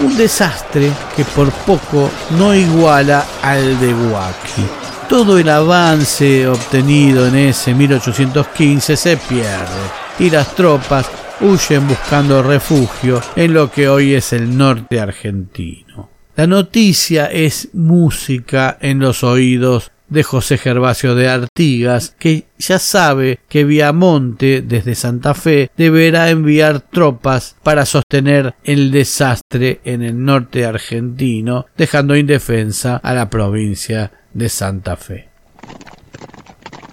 Un 0.00 0.14
desastre 0.14 0.92
que 1.16 1.24
por 1.24 1.50
poco 1.50 2.10
no 2.38 2.54
iguala 2.54 3.24
al 3.40 3.80
de 3.80 3.94
Huaki. 3.94 4.66
Todo 5.08 5.38
el 5.38 5.48
avance 5.48 6.46
obtenido 6.46 7.26
en 7.26 7.36
ese 7.36 7.72
1815 7.72 8.94
se 8.94 9.16
pierde 9.16 9.86
y 10.18 10.28
las 10.28 10.54
tropas 10.54 11.06
huyen 11.40 11.88
buscando 11.88 12.42
refugio 12.42 13.22
en 13.34 13.54
lo 13.54 13.70
que 13.70 13.88
hoy 13.88 14.12
es 14.12 14.34
el 14.34 14.54
norte 14.54 15.00
argentino. 15.00 16.15
La 16.36 16.46
noticia 16.46 17.28
es 17.28 17.70
música 17.72 18.76
en 18.82 18.98
los 18.98 19.24
oídos 19.24 19.90
de 20.10 20.22
José 20.22 20.58
Gervasio 20.58 21.14
de 21.14 21.30
Artigas, 21.30 22.14
que 22.18 22.44
ya 22.58 22.78
sabe 22.78 23.40
que 23.48 23.64
Viamonte, 23.64 24.60
desde 24.60 24.94
Santa 24.94 25.32
Fe, 25.32 25.70
deberá 25.78 26.28
enviar 26.28 26.80
tropas 26.80 27.56
para 27.62 27.86
sostener 27.86 28.54
el 28.64 28.90
desastre 28.90 29.80
en 29.84 30.02
el 30.02 30.22
norte 30.22 30.66
argentino, 30.66 31.64
dejando 31.74 32.14
indefensa 32.14 32.98
a 32.98 33.14
la 33.14 33.30
provincia 33.30 34.12
de 34.34 34.50
Santa 34.50 34.98
Fe. 34.98 35.28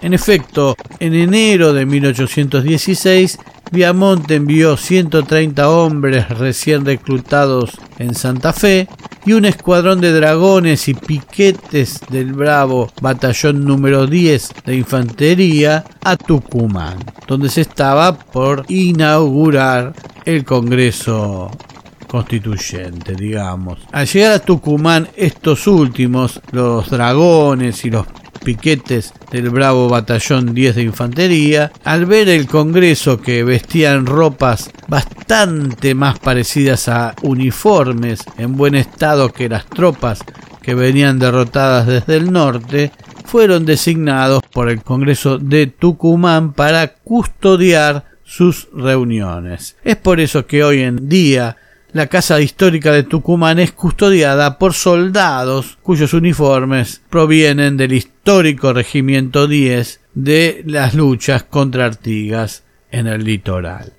En 0.02 0.14
efecto, 0.14 0.78
en 1.02 1.14
enero 1.16 1.74
de 1.74 1.86
1816, 1.86 3.38
Viamonte 3.74 4.36
envió 4.36 4.78
130 4.78 5.68
hombres 5.68 6.30
recién 6.30 6.86
reclutados 6.86 7.72
en 7.98 8.14
Santa 8.14 8.54
Fe 8.54 8.88
y 9.26 9.34
un 9.34 9.46
escuadrón 9.46 10.00
de 10.00 10.12
dragones 10.12 10.88
y 10.88 10.94
piquetes 10.94 12.00
del 12.08 12.34
Bravo 12.34 12.92
Batallón 13.02 13.66
número 13.66 14.06
10 14.06 14.52
de 14.64 14.76
Infantería 14.76 15.84
a 16.04 16.16
Tucumán, 16.16 17.00
donde 17.28 17.50
se 17.50 17.62
estaba 17.62 18.16
por 18.16 18.64
inaugurar 18.68 19.94
el 20.24 20.46
Congreso 20.46 21.50
constituyente, 22.08 23.16
digamos. 23.16 23.80
Al 23.92 24.06
llegar 24.06 24.34
a 24.34 24.40
Tucumán, 24.40 25.08
estos 25.16 25.66
últimos, 25.66 26.40
los 26.52 26.92
dragones 26.92 27.84
y 27.86 27.90
los 27.90 28.06
piquetes 28.44 29.14
del 29.32 29.50
bravo 29.50 29.90
batallón 29.90 30.54
10 30.54 30.76
de 30.76 30.84
infantería, 30.84 31.72
al 31.84 32.06
ver 32.06 32.30
el 32.30 32.48
Congreso 32.48 33.22
que 33.22 33.44
vestían 33.44 34.06
ropas 34.06 34.72
bastante 34.88 35.96
más 35.96 36.20
parecidas 36.20 36.88
a 36.90 37.16
uniformes 37.22 38.20
en 38.38 38.56
buen 38.56 38.76
estado 38.76 39.30
que 39.30 39.50
las 39.50 39.66
tropas 39.66 40.20
que 40.62 40.76
venían 40.76 41.20
derrotadas 41.20 41.88
desde 41.88 42.16
el 42.18 42.32
norte, 42.32 42.92
fueron 43.26 43.66
designados 43.66 44.44
por 44.52 44.70
el 44.70 44.84
Congreso 44.84 45.40
de 45.40 45.68
Tucumán 45.68 46.54
para 46.54 46.94
custodiar 46.94 48.06
sus 48.24 48.68
reuniones. 48.74 49.76
Es 49.84 49.96
por 49.96 50.20
eso 50.20 50.46
que 50.46 50.64
hoy 50.64 50.82
en 50.82 51.10
día 51.10 51.58
la 51.94 52.08
Casa 52.08 52.42
Histórica 52.42 52.92
de 52.92 53.04
Tucumán 53.04 53.60
es 53.60 53.72
custodiada 53.72 54.58
por 54.58 54.74
soldados 54.74 55.78
cuyos 55.84 56.14
uniformes 56.14 57.02
provienen 57.10 57.78
del 57.78 57.94
histórico 57.94 58.74
Regimiento 58.74 59.48
10 59.48 60.02
de 60.16 60.64
las 60.66 60.96
luchas 60.96 61.44
contra 61.44 61.86
Artigas 61.86 62.64
en 62.92 63.06
el 63.06 63.24
litoral. 63.24 63.94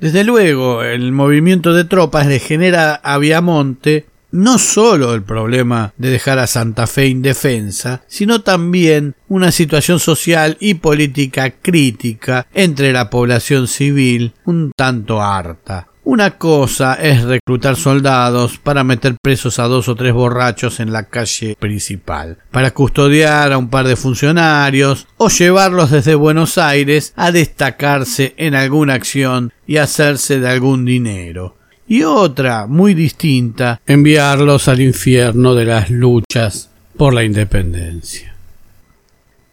Desde 0.00 0.22
luego, 0.22 0.82
el 0.82 1.12
movimiento 1.12 1.72
de 1.72 1.84
tropas 1.84 2.26
le 2.26 2.40
genera 2.40 2.94
a 2.94 3.18
Viamonte 3.18 4.06
no 4.32 4.58
solo 4.58 5.14
el 5.14 5.22
problema 5.22 5.92
de 5.96 6.10
dejar 6.10 6.38
a 6.38 6.46
Santa 6.46 6.86
Fe 6.86 7.08
indefensa, 7.08 8.02
sino 8.06 8.42
también 8.42 9.16
una 9.28 9.50
situación 9.50 9.98
social 9.98 10.56
y 10.60 10.74
política 10.74 11.50
crítica 11.50 12.46
entre 12.54 12.92
la 12.92 13.10
población 13.10 13.66
civil 13.66 14.34
un 14.44 14.72
tanto 14.76 15.20
harta. 15.20 15.89
Una 16.02 16.38
cosa 16.38 16.94
es 16.94 17.24
reclutar 17.24 17.76
soldados 17.76 18.58
para 18.58 18.84
meter 18.84 19.16
presos 19.22 19.58
a 19.58 19.64
dos 19.64 19.86
o 19.86 19.94
tres 19.94 20.14
borrachos 20.14 20.80
en 20.80 20.92
la 20.92 21.04
calle 21.04 21.56
principal, 21.60 22.38
para 22.50 22.70
custodiar 22.70 23.52
a 23.52 23.58
un 23.58 23.68
par 23.68 23.86
de 23.86 23.96
funcionarios 23.96 25.06
o 25.18 25.28
llevarlos 25.28 25.90
desde 25.90 26.14
Buenos 26.14 26.56
Aires 26.56 27.12
a 27.16 27.32
destacarse 27.32 28.34
en 28.38 28.54
alguna 28.54 28.94
acción 28.94 29.52
y 29.66 29.76
hacerse 29.76 30.40
de 30.40 30.48
algún 30.48 30.86
dinero. 30.86 31.56
Y 31.86 32.04
otra, 32.04 32.66
muy 32.66 32.94
distinta, 32.94 33.82
enviarlos 33.86 34.68
al 34.68 34.80
infierno 34.80 35.54
de 35.54 35.66
las 35.66 35.90
luchas 35.90 36.70
por 36.96 37.12
la 37.12 37.24
independencia. 37.24 38.34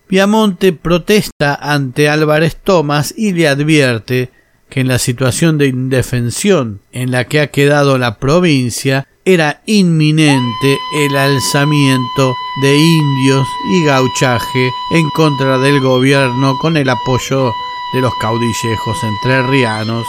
Piamonte 0.07 0.71
protesta 0.71 1.55
ante 1.55 2.07
Álvarez 2.07 2.55
Tomás 2.55 3.13
y 3.17 3.33
le 3.33 3.49
advierte 3.49 4.31
que 4.69 4.81
en 4.81 4.87
la 4.87 4.99
situación 4.99 5.57
de 5.57 5.67
indefensión 5.67 6.81
en 6.91 7.11
la 7.11 7.25
que 7.25 7.41
ha 7.41 7.47
quedado 7.47 7.97
la 7.97 8.17
provincia 8.17 9.07
era 9.25 9.61
inminente 9.65 10.77
el 10.95 11.15
alzamiento 11.17 12.33
de 12.61 12.77
indios 12.77 13.47
y 13.71 13.85
gauchaje 13.85 14.71
en 14.91 15.09
contra 15.09 15.57
del 15.57 15.81
gobierno 15.81 16.57
con 16.57 16.77
el 16.77 16.89
apoyo 16.89 17.51
de 17.93 18.01
los 18.01 18.13
caudillejos 18.21 19.03
entrerrianos 19.03 20.05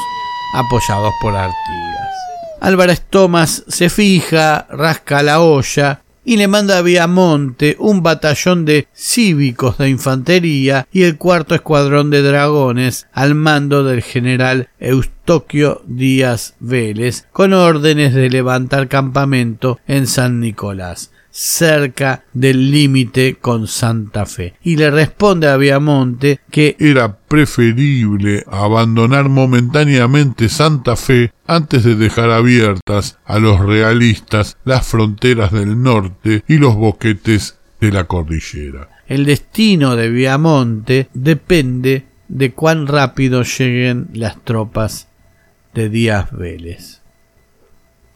apoyados 0.55 1.12
por 1.21 1.35
Artigas. 1.35 2.09
Álvarez 2.61 3.03
Tomás 3.09 3.65
se 3.69 3.91
fija, 3.91 4.67
rasca 4.71 5.23
la 5.23 5.41
olla 5.41 6.03
y 6.28 6.37
le 6.37 6.47
manda 6.47 6.76
a 6.76 6.82
Viamonte 6.82 7.75
un 7.78 8.02
batallón 8.02 8.66
de 8.66 8.87
cívicos 8.94 9.78
de 9.78 9.88
infantería 9.88 10.87
y 10.92 11.04
el 11.04 11.16
cuarto 11.16 11.54
escuadrón 11.54 12.11
de 12.11 12.20
dragones 12.20 13.06
al 13.14 13.35
mando 13.35 13.82
del 13.82 14.02
general 14.02 14.68
Eustoquio 14.78 15.80
Díaz 15.87 16.54
Vélez, 16.61 17.26
con 17.32 17.54
órdenes 17.54 18.12
de 18.12 18.28
levantar 18.28 18.88
campamento 18.88 19.80
en 19.87 20.06
San 20.06 20.38
Nicolás 20.38 21.12
cerca 21.38 22.25
del 22.33 22.73
límite 22.73 23.37
con 23.37 23.68
Santa 23.68 24.26
Fe. 24.26 24.54
Y 24.61 24.75
le 24.75 24.90
responde 24.90 25.47
a 25.47 25.57
Viamonte 25.57 26.40
que 26.50 26.75
era 26.80 27.16
preferible 27.16 28.42
abandonar 28.50 29.28
momentáneamente 29.28 30.49
Santa 30.49 30.97
Fe 30.97 31.33
antes 31.47 31.85
de 31.85 31.95
dejar 31.95 32.30
abiertas 32.30 33.18
a 33.25 33.38
los 33.38 33.61
realistas 33.61 34.57
las 34.64 34.85
fronteras 34.85 35.52
del 35.52 35.80
norte 35.80 36.42
y 36.49 36.59
los 36.59 36.75
boquetes 36.75 37.57
de 37.80 37.92
la 37.92 38.04
cordillera. 38.04 38.88
El 39.07 39.25
destino 39.25 39.95
de 39.95 40.09
Viamonte 40.09 41.09
depende 41.14 42.07
de 42.26 42.50
cuán 42.50 42.88
rápido 42.88 43.45
lleguen 43.45 44.09
las 44.12 44.42
tropas 44.42 45.07
de 45.73 45.88
Díaz 45.88 46.33
Vélez 46.33 46.98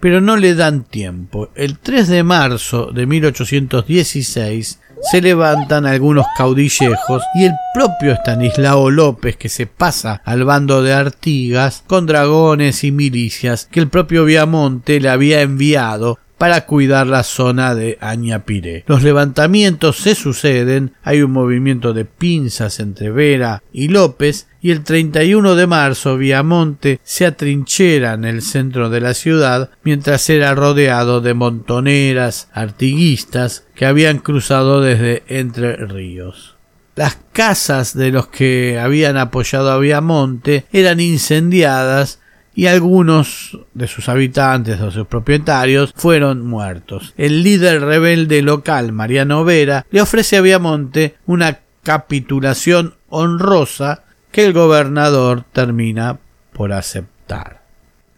pero 0.03 0.21
no 0.21 0.37
le 0.37 0.57
dan 0.57 0.83
tiempo. 0.83 1.51
El 1.55 1.79
3 1.79 2.09
de 2.09 2.25
marzo 2.25 2.91
de 2.91 3.07
1816 3.07 4.81
se 5.01 5.21
levantan 5.23 5.87
algunos 5.87 6.27
caudillejos 6.37 7.23
y 7.37 7.45
el 7.45 7.53
propio 7.73 8.11
Estanislao 8.11 8.91
López 8.91 9.37
que 9.37 9.49
se 9.49 9.69
pasa 9.69 10.21
al 10.25 10.43
bando 10.43 10.83
de 10.83 10.93
Artigas 10.93 11.85
con 11.87 12.07
dragones 12.07 12.83
y 12.83 12.91
milicias 12.91 13.69
que 13.71 13.79
el 13.79 13.89
propio 13.89 14.25
Viamonte 14.25 14.99
le 14.99 15.09
había 15.09 15.41
enviado 15.41 16.19
para 16.43 16.67
cuidar 16.67 17.07
la 17.07 17.23
zona 17.23 17.77
de 17.77 17.99
Añapiré. 18.01 18.83
Los 18.89 19.05
levantamientos 19.05 19.99
se 19.99 20.17
suceden, 20.17 20.93
hay 21.05 21.23
un 21.23 21.31
movimiento 21.31 21.93
de 21.93 22.05
pinzas 22.05 22.81
entre 22.81 23.13
Vera 23.13 23.63
y 23.73 23.87
López, 23.87 24.49
y 24.61 24.73
el 24.73 24.83
31 24.83 25.55
de 25.55 25.69
marzo 25.69 26.17
Viamonte 26.17 26.99
se 27.05 27.27
atrinchera 27.27 28.15
en 28.15 28.25
el 28.25 28.43
centro 28.43 28.91
de 28.91 29.01
la 29.01 29.15
ciudad 29.15 29.71
mientras 29.85 30.29
era 30.31 30.53
rodeado 30.53 31.21
de 31.21 31.33
montoneras 31.33 32.49
artiguistas 32.53 33.65
que 33.77 33.87
habían 33.87 34.19
cruzado 34.19 34.81
desde 34.81 35.23
Entre 35.29 35.77
Ríos. 35.77 36.57
Las 36.97 37.19
casas 37.33 37.97
de 37.97 38.11
los 38.11 38.27
que 38.27 38.81
habían 38.81 39.17
apoyado 39.17 39.71
a 39.71 39.79
Viamonte 39.79 40.67
eran 40.73 40.99
incendiadas 40.99 42.19
y 42.55 42.67
algunos 42.67 43.59
de 43.75 43.87
sus 43.87 44.09
habitantes 44.09 44.81
o 44.81 44.91
sus 44.91 45.07
propietarios 45.07 45.93
fueron 45.97 46.47
muertos. 46.47 47.15
El 47.17 47.43
líder 47.43 47.83
rebelde 47.83 48.43
local, 48.43 48.93
Mariano 48.93 49.45
Vera, 49.45 49.87
le 49.91 50.03
ofrece 50.03 50.37
a 50.37 50.41
Viamonte 50.43 51.17
una 51.27 51.61
capitulación 51.83 52.95
honrosa 53.09 54.05
que 54.31 54.45
el 54.45 54.53
gobernador 54.53 55.45
termina 55.53 56.19
por 56.53 56.73
aceptar. 56.73 57.63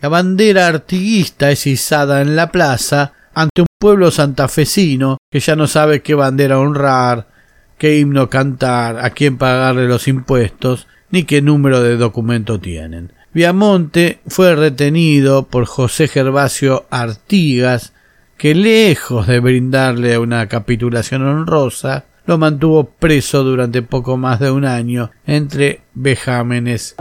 La 0.01 0.09
bandera 0.09 0.67
artiguista 0.67 1.51
es 1.51 1.67
izada 1.67 2.21
en 2.21 2.37
la 2.37 2.51
plaza 2.51 3.13
ante 3.35 3.63
un 3.63 3.67
pueblo 3.79 4.11
santafesino 4.11 5.19
que 5.31 5.41
ya 5.41 5.57
no 5.57 5.67
sabe 5.67 6.03
qué 6.03 6.15
bandera 6.15 6.59
honrar, 6.59 7.29
qué 7.79 7.99
himno 7.99 8.29
cantar, 8.31 9.05
a 9.05 9.11
quién 9.11 9.39
pagarle 9.39 9.89
los 9.89 10.07
impuestos, 10.07 10.87
ni 11.11 11.25
qué 11.25 11.43
número 11.43 11.81
de 11.81 11.97
documento 11.97 12.61
tienen. 12.61 13.13
Viamonte 13.35 14.21
fue 14.29 14.55
retenido 14.55 15.49
por 15.49 15.65
José 15.65 16.07
Gervasio 16.07 16.87
Artigas, 16.89 17.93
que 18.39 18.55
lejos 18.55 19.27
de 19.27 19.41
brindarle 19.41 20.19
una 20.19 20.47
capitulación 20.47 21.27
honrosa, 21.27 22.05
lo 22.27 22.39
mantuvo 22.39 22.85
preso 22.85 23.43
durante 23.43 23.83
poco 23.83 24.17
más 24.17 24.39
de 24.39 24.53
un 24.53 24.65
año 24.65 25.11
entre 25.27 25.81
vejámenes 25.95 26.95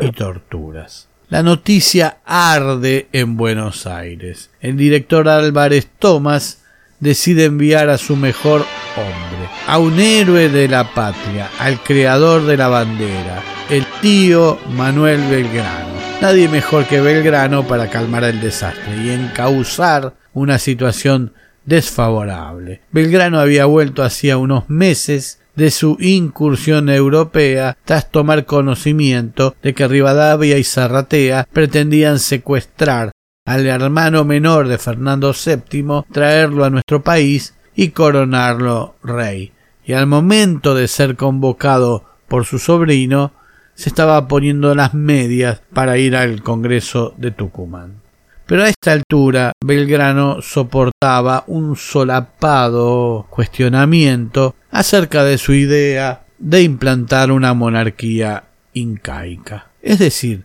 y 0.00 0.10
torturas. 0.12 1.08
La 1.28 1.42
noticia 1.42 2.18
arde 2.24 3.08
en 3.12 3.36
Buenos 3.36 3.86
Aires. 3.86 4.50
El 4.60 4.78
director 4.78 5.28
Álvarez 5.28 5.86
Tomás 5.98 6.64
decide 7.00 7.44
enviar 7.44 7.88
a 7.88 7.98
su 7.98 8.16
mejor 8.16 8.64
hombre, 8.96 9.48
a 9.66 9.78
un 9.78 9.98
héroe 10.00 10.48
de 10.48 10.68
la 10.68 10.94
patria, 10.94 11.48
al 11.58 11.82
creador 11.82 12.44
de 12.46 12.56
la 12.56 12.68
bandera, 12.68 13.42
el 13.70 13.84
tío 14.00 14.58
Manuel 14.70 15.20
Belgrano. 15.28 15.96
Nadie 16.20 16.48
mejor 16.48 16.86
que 16.86 17.00
Belgrano 17.00 17.66
para 17.66 17.90
calmar 17.90 18.24
el 18.24 18.40
desastre 18.40 18.96
y 19.04 19.10
encauzar 19.10 20.14
una 20.32 20.58
situación 20.58 21.32
desfavorable. 21.66 22.80
Belgrano 22.90 23.38
había 23.38 23.66
vuelto 23.66 24.02
hacía 24.02 24.38
unos 24.38 24.68
meses 24.70 25.40
de 25.56 25.70
su 25.70 25.96
incursión 26.00 26.88
europea 26.88 27.76
tras 27.84 28.10
tomar 28.10 28.44
conocimiento 28.44 29.56
de 29.62 29.74
que 29.74 29.88
Rivadavia 29.88 30.58
y 30.58 30.64
Zarratea 30.64 31.48
pretendían 31.52 32.18
secuestrar 32.18 33.10
al 33.46 33.66
hermano 33.66 34.24
menor 34.24 34.68
de 34.68 34.76
Fernando 34.76 35.32
VII, 35.32 36.04
traerlo 36.12 36.64
a 36.64 36.70
nuestro 36.70 37.02
país 37.02 37.54
y 37.74 37.90
coronarlo 37.90 38.96
rey. 39.02 39.52
Y 39.84 39.92
al 39.92 40.06
momento 40.06 40.74
de 40.74 40.88
ser 40.88 41.16
convocado 41.16 42.04
por 42.26 42.44
su 42.44 42.58
sobrino, 42.58 43.32
se 43.74 43.88
estaba 43.88 44.26
poniendo 44.26 44.74
las 44.74 44.94
medias 44.94 45.62
para 45.72 45.96
ir 45.96 46.16
al 46.16 46.42
Congreso 46.42 47.14
de 47.16 47.30
Tucumán. 47.30 48.00
Pero 48.46 48.64
a 48.64 48.68
esta 48.68 48.92
altura 48.92 49.52
Belgrano 49.64 50.40
soportaba 50.42 51.44
un 51.46 51.76
solapado 51.76 53.26
cuestionamiento 53.30 54.54
acerca 54.70 55.24
de 55.24 55.38
su 55.38 55.52
idea 55.52 56.24
de 56.38 56.62
implantar 56.62 57.30
una 57.30 57.54
monarquía 57.54 58.44
incaica. 58.72 59.68
Es 59.82 59.98
decir, 59.98 60.44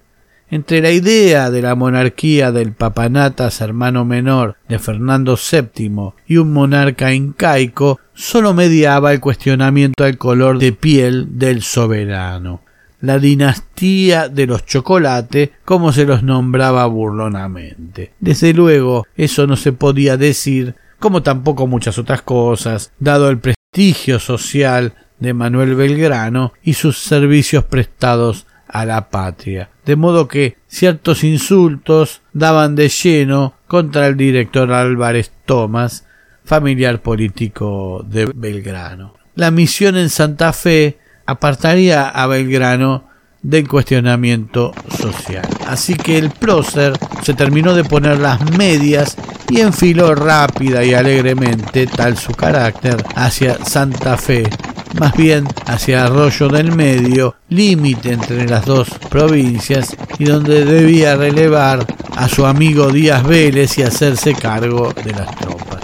entre 0.51 0.81
la 0.81 0.91
idea 0.91 1.49
de 1.49 1.61
la 1.61 1.75
monarquía 1.75 2.51
del 2.51 2.73
papanatas 2.73 3.61
hermano 3.61 4.05
menor 4.05 4.57
de 4.67 4.77
Fernando 4.77 5.37
VII 5.37 6.11
y 6.27 6.37
un 6.37 6.53
monarca 6.53 7.13
incaico, 7.13 7.99
sólo 8.13 8.53
mediaba 8.53 9.13
el 9.13 9.21
cuestionamiento 9.21 10.03
al 10.03 10.17
color 10.17 10.59
de 10.59 10.73
piel 10.73 11.39
del 11.39 11.63
soberano 11.63 12.61
la 13.01 13.17
dinastía 13.17 14.29
de 14.29 14.45
los 14.45 14.65
chocolates, 14.65 15.49
como 15.65 15.91
se 15.91 16.05
los 16.05 16.23
nombraba 16.23 16.85
burlonamente. 16.85 18.13
Desde 18.19 18.53
luego, 18.53 19.07
eso 19.17 19.47
no 19.47 19.57
se 19.57 19.73
podía 19.73 20.17
decir, 20.17 20.75
como 20.99 21.23
tampoco 21.23 21.65
muchas 21.65 21.97
otras 21.97 22.21
cosas, 22.21 22.91
dado 22.99 23.29
el 23.29 23.39
prestigio 23.39 24.19
social 24.19 24.93
de 25.19 25.33
Manuel 25.33 25.75
Belgrano 25.75 26.53
y 26.63 26.73
sus 26.73 26.99
servicios 26.99 27.63
prestados 27.65 28.45
a 28.71 28.85
la 28.85 29.09
patria. 29.09 29.69
De 29.85 29.95
modo 29.95 30.27
que 30.27 30.57
ciertos 30.67 31.23
insultos 31.23 32.21
daban 32.33 32.75
de 32.75 32.89
lleno 32.89 33.53
contra 33.67 34.07
el 34.07 34.17
director 34.17 34.71
Álvarez 34.71 35.31
Tomás, 35.45 36.05
familiar 36.43 37.01
político 37.01 38.05
de 38.07 38.31
Belgrano. 38.33 39.15
La 39.35 39.51
misión 39.51 39.95
en 39.97 40.09
Santa 40.09 40.53
Fe 40.53 40.99
apartaría 41.25 42.09
a 42.09 42.27
Belgrano 42.27 43.05
del 43.41 43.67
cuestionamiento 43.67 44.73
social. 44.99 45.47
Así 45.67 45.95
que 45.95 46.17
el 46.17 46.29
prócer 46.29 46.93
se 47.23 47.33
terminó 47.33 47.73
de 47.73 47.83
poner 47.83 48.19
las 48.19 48.39
medias 48.57 49.17
y 49.49 49.61
enfiló 49.61 50.15
rápida 50.15 50.83
y 50.83 50.93
alegremente, 50.93 51.87
tal 51.87 52.17
su 52.17 52.33
carácter, 52.33 53.03
hacia 53.15 53.63
Santa 53.65 54.17
Fe, 54.17 54.43
más 54.99 55.13
bien 55.13 55.47
hacia 55.65 56.05
Arroyo 56.05 56.47
del 56.47 56.75
Medio, 56.75 57.35
límite 57.49 58.13
entre 58.13 58.47
las 58.47 58.65
dos 58.65 58.89
provincias, 59.09 59.95
y 60.19 60.25
donde 60.25 60.65
debía 60.65 61.15
relevar 61.15 61.85
a 62.15 62.27
su 62.27 62.45
amigo 62.45 62.91
Díaz 62.91 63.23
Vélez 63.23 63.77
y 63.77 63.83
hacerse 63.83 64.33
cargo 64.33 64.93
de 64.93 65.11
las 65.11 65.35
tropas. 65.35 65.81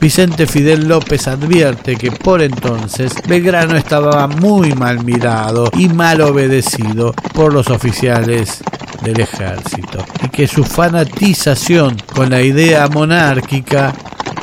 Vicente 0.00 0.46
Fidel 0.46 0.88
López 0.88 1.28
advierte 1.28 1.96
que 1.96 2.10
por 2.10 2.40
entonces 2.40 3.12
Belgrano 3.28 3.76
estaba 3.76 4.26
muy 4.26 4.72
mal 4.72 5.04
mirado 5.04 5.70
y 5.76 5.90
mal 5.90 6.22
obedecido 6.22 7.12
por 7.34 7.52
los 7.52 7.68
oficiales 7.68 8.62
del 9.02 9.20
ejército 9.20 10.02
y 10.24 10.28
que 10.30 10.46
su 10.46 10.64
fanatización 10.64 11.98
con 12.14 12.30
la 12.30 12.40
idea 12.40 12.88
monárquica 12.88 13.94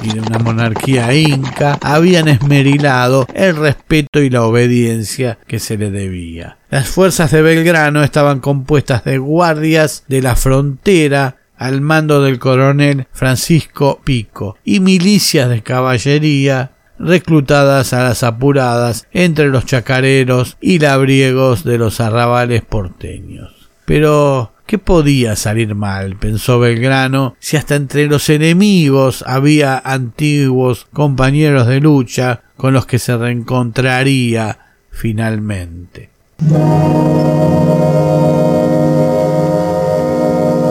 y 0.01 0.13
de 0.13 0.19
una 0.19 0.39
monarquía 0.39 1.13
inca 1.13 1.77
habían 1.81 2.27
esmerilado 2.27 3.27
el 3.33 3.55
respeto 3.55 4.19
y 4.21 4.29
la 4.29 4.43
obediencia 4.43 5.37
que 5.47 5.59
se 5.59 5.77
le 5.77 5.91
debía. 5.91 6.57
Las 6.69 6.87
fuerzas 6.87 7.31
de 7.31 7.41
Belgrano 7.41 8.03
estaban 8.03 8.39
compuestas 8.39 9.03
de 9.03 9.17
guardias 9.17 10.03
de 10.07 10.21
la 10.21 10.35
frontera 10.35 11.37
al 11.57 11.81
mando 11.81 12.21
del 12.21 12.39
coronel 12.39 13.07
Francisco 13.11 13.99
Pico 14.03 14.57
y 14.63 14.79
milicias 14.79 15.49
de 15.49 15.63
caballería 15.63 16.71
reclutadas 16.99 17.93
a 17.93 18.03
las 18.03 18.23
apuradas 18.23 19.07
entre 19.11 19.47
los 19.47 19.65
chacareros 19.65 20.57
y 20.61 20.79
labriegos 20.79 21.63
de 21.63 21.77
los 21.77 21.99
arrabales 21.99 22.63
porteños. 22.63 23.69
Pero 23.85 24.53
¿Qué 24.67 24.77
podía 24.79 25.37
salir 25.37 25.75
mal? 25.75 26.17
pensó 26.17 26.59
Belgrano, 26.59 27.37
si 27.39 27.55
hasta 27.55 27.75
entre 27.75 28.07
los 28.07 28.29
enemigos 28.29 29.23
había 29.25 29.77
antiguos 29.77 30.87
compañeros 30.91 31.67
de 31.67 31.79
lucha 31.79 32.41
con 32.57 32.73
los 32.73 32.85
que 32.85 32.99
se 32.99 33.15
reencontraría 33.15 34.59
finalmente. 34.91 36.09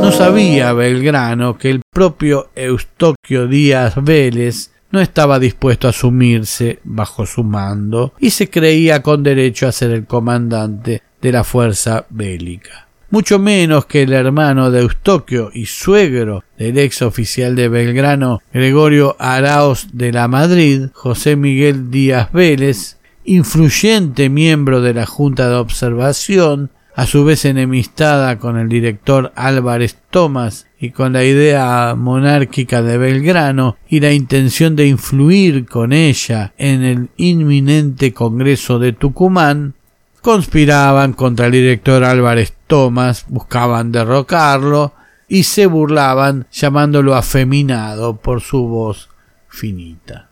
No 0.02 0.12
sabía 0.12 0.74
Belgrano 0.74 1.56
que 1.56 1.70
el 1.70 1.80
propio 1.90 2.50
Eustoquio 2.54 3.46
Díaz 3.46 3.94
Vélez 3.96 4.72
no 4.90 5.00
estaba 5.00 5.38
dispuesto 5.38 5.86
a 5.86 5.90
asumirse 5.90 6.80
bajo 6.84 7.24
su 7.24 7.42
mando 7.42 8.12
y 8.18 8.28
se 8.28 8.50
creía 8.50 9.00
con 9.00 9.22
derecho 9.22 9.66
a 9.66 9.72
ser 9.72 9.92
el 9.92 10.04
comandante 10.04 11.02
de 11.22 11.32
la 11.32 11.44
fuerza 11.44 12.04
bélica 12.10 12.85
mucho 13.10 13.38
menos 13.38 13.86
que 13.86 14.02
el 14.02 14.12
hermano 14.12 14.70
de 14.70 14.80
Eustoquio 14.80 15.50
y 15.52 15.66
suegro 15.66 16.44
del 16.58 16.78
ex 16.78 17.02
oficial 17.02 17.54
de 17.54 17.68
Belgrano, 17.68 18.42
Gregorio 18.52 19.16
Araos 19.18 19.88
de 19.92 20.12
la 20.12 20.28
Madrid, 20.28 20.88
José 20.92 21.36
Miguel 21.36 21.90
Díaz 21.90 22.32
Vélez, 22.32 22.98
influyente 23.24 24.28
miembro 24.28 24.80
de 24.80 24.94
la 24.94 25.06
Junta 25.06 25.48
de 25.48 25.56
Observación, 25.56 26.70
a 26.96 27.06
su 27.06 27.26
vez 27.26 27.44
enemistada 27.44 28.38
con 28.38 28.56
el 28.56 28.70
director 28.70 29.30
Álvarez 29.36 29.98
Tomás 30.10 30.66
y 30.80 30.90
con 30.90 31.12
la 31.12 31.24
idea 31.24 31.94
monárquica 31.94 32.80
de 32.80 32.96
Belgrano 32.96 33.76
y 33.86 34.00
la 34.00 34.12
intención 34.12 34.76
de 34.76 34.86
influir 34.86 35.66
con 35.66 35.92
ella 35.92 36.54
en 36.56 36.82
el 36.82 37.08
inminente 37.18 38.14
Congreso 38.14 38.78
de 38.78 38.94
Tucumán, 38.94 39.74
conspiraban 40.22 41.12
contra 41.12 41.46
el 41.46 41.52
director 41.52 42.02
Álvarez 42.02 42.55
Tomás, 42.66 43.26
buscaban 43.28 43.92
derrocarlo 43.92 44.92
y 45.28 45.44
se 45.44 45.66
burlaban 45.66 46.46
llamándolo 46.52 47.14
afeminado 47.14 48.16
por 48.16 48.40
su 48.40 48.66
voz 48.66 49.08
finita. 49.48 50.28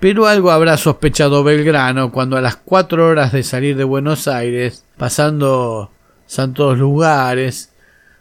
Pero 0.00 0.26
algo 0.26 0.50
habrá 0.50 0.76
sospechado 0.76 1.42
Belgrano 1.42 2.12
cuando 2.12 2.36
a 2.36 2.40
las 2.40 2.56
cuatro 2.56 3.06
horas 3.08 3.32
de 3.32 3.42
salir 3.42 3.76
de 3.76 3.84
Buenos 3.84 4.28
Aires, 4.28 4.84
pasando 4.96 5.90
santos 6.26 6.78
lugares, 6.78 7.72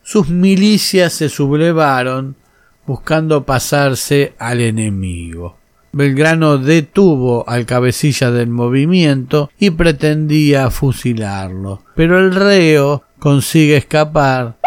sus 0.01 0.29
milicias 0.29 1.13
se 1.13 1.29
sublevaron 1.29 2.35
buscando 2.87 3.43
pasarse 3.43 4.33
al 4.39 4.61
enemigo. 4.61 5.57
Belgrano 5.97 6.59
detuvo 6.59 7.43
al 7.49 7.65
cabecilla 7.65 8.29
del 8.29 8.49
movimiento 8.49 9.49
y 9.57 9.71
pretendía 9.71 10.69
fusilarlo, 10.69 11.81
pero 11.95 12.19
el 12.19 12.35
reo 12.35 13.01
consigue 13.17 13.77
escapar 13.77 14.57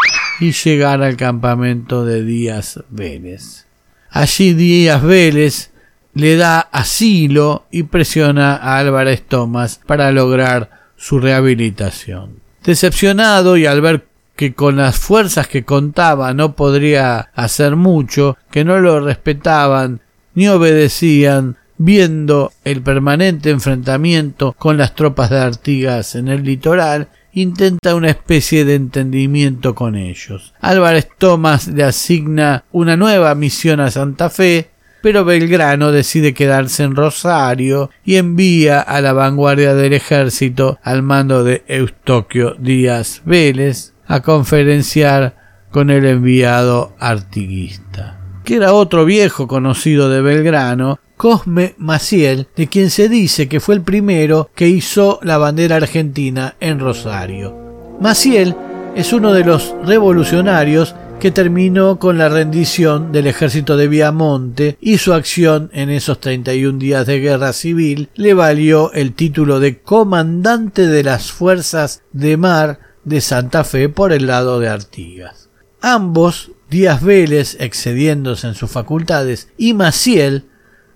y 0.41 0.51
llegar 0.51 1.05
al 1.05 1.17
campamento 1.17 2.05
de 2.05 2.25
Díaz 2.25 2.81
Vélez. 2.91 3.67
Allí 4.11 4.55
Díaz 4.55 5.05
Vélez 5.05 5.71
le 6.15 6.35
da 6.35 6.59
asilo 6.59 7.67
y 7.71 7.85
presiona 7.85 8.57
a 8.57 8.79
Álvarez 8.79 9.23
Tomás 9.23 9.81
para 9.87 10.11
lograr 10.11 10.71
su 10.97 11.21
rehabilitación. 11.21 12.41
Decepcionado 12.65 13.57
y 13.57 13.67
al 13.67 13.81
ver 13.81 14.05
que 14.35 14.53
con 14.55 14.79
las 14.79 14.99
fuerzas 14.99 15.47
que 15.47 15.65
contaba 15.65 16.35
no 16.35 16.57
podría 16.57 17.31
hacer 17.37 17.77
mucho, 17.77 18.37
que 18.51 18.65
no 18.65 18.81
lo 18.81 18.99
respetaban 18.99 20.01
ni 20.35 20.49
obedecían, 20.49 21.57
viendo 21.79 22.53
el 22.65 22.83
permanente 22.83 23.51
enfrentamiento 23.51 24.55
con 24.59 24.77
las 24.77 24.95
tropas 24.95 25.31
de 25.31 25.39
Artigas 25.39 26.15
en 26.15 26.29
el 26.29 26.45
litoral, 26.45 27.09
intenta 27.33 27.95
una 27.95 28.11
especie 28.11 28.65
de 28.65 28.75
entendimiento 28.75 29.75
con 29.75 29.97
ellos. 29.97 30.53
Álvarez 30.61 31.09
Tomás 31.17 31.69
le 31.69 31.85
asigna 31.85 32.65
una 32.73 32.97
nueva 32.97 33.35
misión 33.35 33.81
a 33.81 33.91
Santa 33.91 34.31
Fe, 34.31 34.71
pero 35.03 35.25
Belgrano 35.25 35.93
decide 35.93 36.35
quedarse 36.35 36.83
en 36.83 36.95
Rosario 36.95 37.91
y 38.05 38.17
envía 38.17 38.81
a 38.81 39.01
la 39.01 39.15
vanguardia 39.15 39.75
del 39.75 39.95
ejército 39.95 40.79
al 40.83 41.03
mando 41.03 41.45
de 41.45 41.65
Eustoquio 41.67 42.55
Díaz 42.59 43.23
Vélez 43.25 43.95
a 44.07 44.21
conferenciar 44.21 45.67
con 45.71 45.89
el 45.89 46.05
enviado 46.05 46.95
artiguista 46.99 48.20
que 48.45 48.57
era 48.57 48.73
otro 48.73 49.05
viejo 49.05 49.47
conocido 49.47 50.09
de 50.09 50.21
Belgrano, 50.23 50.99
Cosme 51.17 51.75
Maciel, 51.79 52.49
de 52.57 52.67
quien 52.67 52.91
se 52.91 53.09
dice 53.09 53.49
que 53.49 53.61
fue 53.61 53.75
el 53.75 53.83
primero 53.83 54.51
que 54.55 54.69
hizo 54.69 55.21
la 55.23 55.39
bandera 55.39 55.77
argentina 55.77 56.57
en 56.61 56.79
Rosario. 56.79 57.55
Maciel 58.01 58.57
es 58.95 59.13
uno 59.13 59.33
de 59.33 59.45
los 59.45 59.75
revolucionarios 59.85 60.95
que 61.21 61.31
terminó 61.31 61.99
con 61.99 62.17
la 62.17 62.31
rendición 62.31 63.13
del 63.13 63.27
ejército 63.27 63.77
de 63.77 63.89
Viamonte 63.89 64.79
y 64.81 64.97
su 64.97 65.13
acción 65.13 65.69
en 65.75 65.91
esos 65.91 66.19
31 66.19 66.79
días 66.79 67.07
de 67.07 67.21
guerra 67.21 67.53
civil 67.53 68.09
le 68.15 68.33
valió 68.33 68.91
el 68.95 69.13
título 69.13 69.61
de 69.61 69.83
comandante 69.83 70.87
de 70.87 71.05
las 71.05 71.31
fuerzas 71.31 72.03
de 72.13 72.39
mar 72.39 72.81
de 73.05 73.21
Santa 73.21 73.65
Fe 73.65 73.91
por 73.91 74.13
el 74.13 74.27
lado 74.27 74.61
de 74.61 74.69
Artigas. 74.71 75.51
Ambos 75.83 76.53
Díaz 76.71 77.03
Vélez, 77.03 77.57
excediéndose 77.59 78.47
en 78.47 78.55
sus 78.55 78.71
facultades, 78.71 79.49
y 79.59 79.75
Maciel 79.75 80.45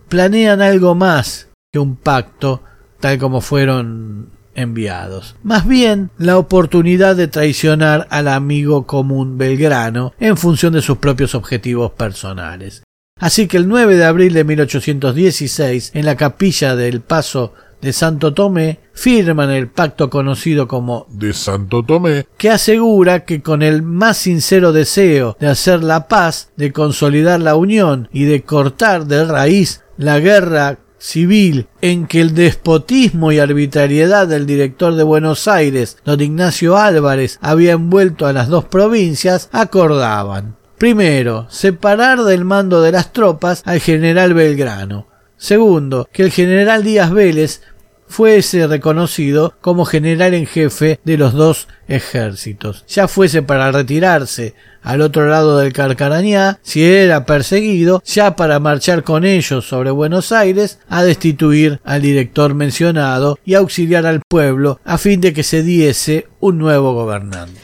planean 0.09 0.63
algo 0.63 0.95
más 0.95 1.49
que 1.73 1.81
un 1.81 1.97
pacto 1.97 2.63
tal 3.01 3.19
como 3.19 3.41
fueron 3.41 4.31
enviados. 4.55 5.37
Más 5.43 5.67
bien 5.67 6.11
la 6.17 6.39
oportunidad 6.39 7.17
de 7.17 7.27
traicionar 7.27 8.07
al 8.11 8.29
amigo 8.29 8.87
común 8.87 9.37
Belgrano 9.37 10.15
en 10.21 10.37
función 10.37 10.73
de 10.73 10.83
sus 10.83 10.99
propios 10.99 11.35
objetivos 11.35 11.91
personales. 11.93 12.85
Así 13.19 13.47
que 13.47 13.57
el 13.57 13.69
9 13.69 13.97
de 13.97 14.05
abril 14.05 14.33
de 14.35 14.45
1816, 14.45 15.93
en 15.95 16.05
la 16.05 16.17
capilla 16.17 16.77
del 16.77 17.01
Paso 17.01 17.55
de 17.85 17.93
Santo 17.93 18.33
Tomé 18.33 18.81
firman 18.95 19.51
el 19.51 19.69
pacto 19.69 20.09
conocido 20.09 20.67
como 20.67 21.07
de 21.11 21.35
Santo 21.35 21.85
Tomé, 21.85 22.27
que 22.39 22.49
asegura 22.49 23.27
que 23.27 23.43
con 23.43 23.63
el 23.63 23.83
más 23.83 24.17
sincero 24.17 24.73
deseo 24.73 25.37
de 25.39 25.49
hacer 25.49 25.85
la 25.85 26.09
paz, 26.09 26.49
de 26.57 26.73
consolidar 26.73 27.41
la 27.41 27.57
unión 27.57 28.09
y 28.11 28.25
de 28.25 28.43
cortar 28.43 29.05
de 29.05 29.27
raíz 29.27 29.83
la 29.99 30.19
guerra 30.19 30.79
civil 30.97 31.67
en 31.83 32.07
que 32.07 32.23
el 32.23 32.35
despotismo 32.35 33.33
y 33.33 33.39
arbitrariedad 33.39 34.27
del 34.27 34.47
director 34.47 34.95
de 34.95 35.03
Buenos 35.03 35.47
Aires, 35.47 35.99
don 36.07 36.23
Ignacio 36.23 36.79
Álvarez, 36.79 37.39
había 37.43 37.73
envuelto 37.73 38.27
a 38.27 38.33
las 38.33 38.49
dos 38.49 38.65
provincias, 38.65 39.51
acordaban. 39.53 40.57
Primero, 40.79 41.47
separar 41.51 42.25
del 42.25 42.47
mando 42.47 42.81
de 42.81 42.93
las 42.93 43.13
tropas 43.13 43.63
al 43.67 43.81
general 43.81 44.33
Belgrano. 44.33 45.07
Segundo, 45.37 46.09
que 46.11 46.23
el 46.23 46.31
general 46.31 46.85
Díaz 46.85 47.13
Vélez 47.13 47.61
fuese 48.07 48.67
reconocido 48.67 49.55
como 49.61 49.85
general 49.85 50.35
en 50.35 50.47
jefe 50.47 51.01
de 51.05 51.17
los 51.19 51.33
dos 51.33 51.69
ejércitos, 51.89 52.85
ya 52.89 53.09
fuese 53.09 53.43
para 53.43 53.71
retirarse 53.73 54.55
al 54.83 55.01
otro 55.01 55.27
lado 55.27 55.59
del 55.59 55.73
Carcarañá, 55.73 56.59
si 56.63 56.85
era 56.85 57.25
perseguido, 57.25 58.03
ya 58.05 58.37
para 58.37 58.61
marchar 58.61 59.03
con 59.03 59.25
ellos 59.25 59.67
sobre 59.67 59.91
Buenos 59.91 60.31
Aires 60.31 60.79
a 60.89 61.03
destituir 61.03 61.81
al 61.85 62.03
director 62.03 62.55
mencionado 62.55 63.39
y 63.45 63.55
auxiliar 63.55 64.07
al 64.07 64.21
pueblo 64.29 64.79
a 64.85 64.99
fin 64.99 65.21
de 65.21 65.33
que 65.33 65.43
se 65.43 65.63
diese 65.63 66.29
un 66.41 66.59
nuevo 66.59 66.93
gobernante. 66.93 67.61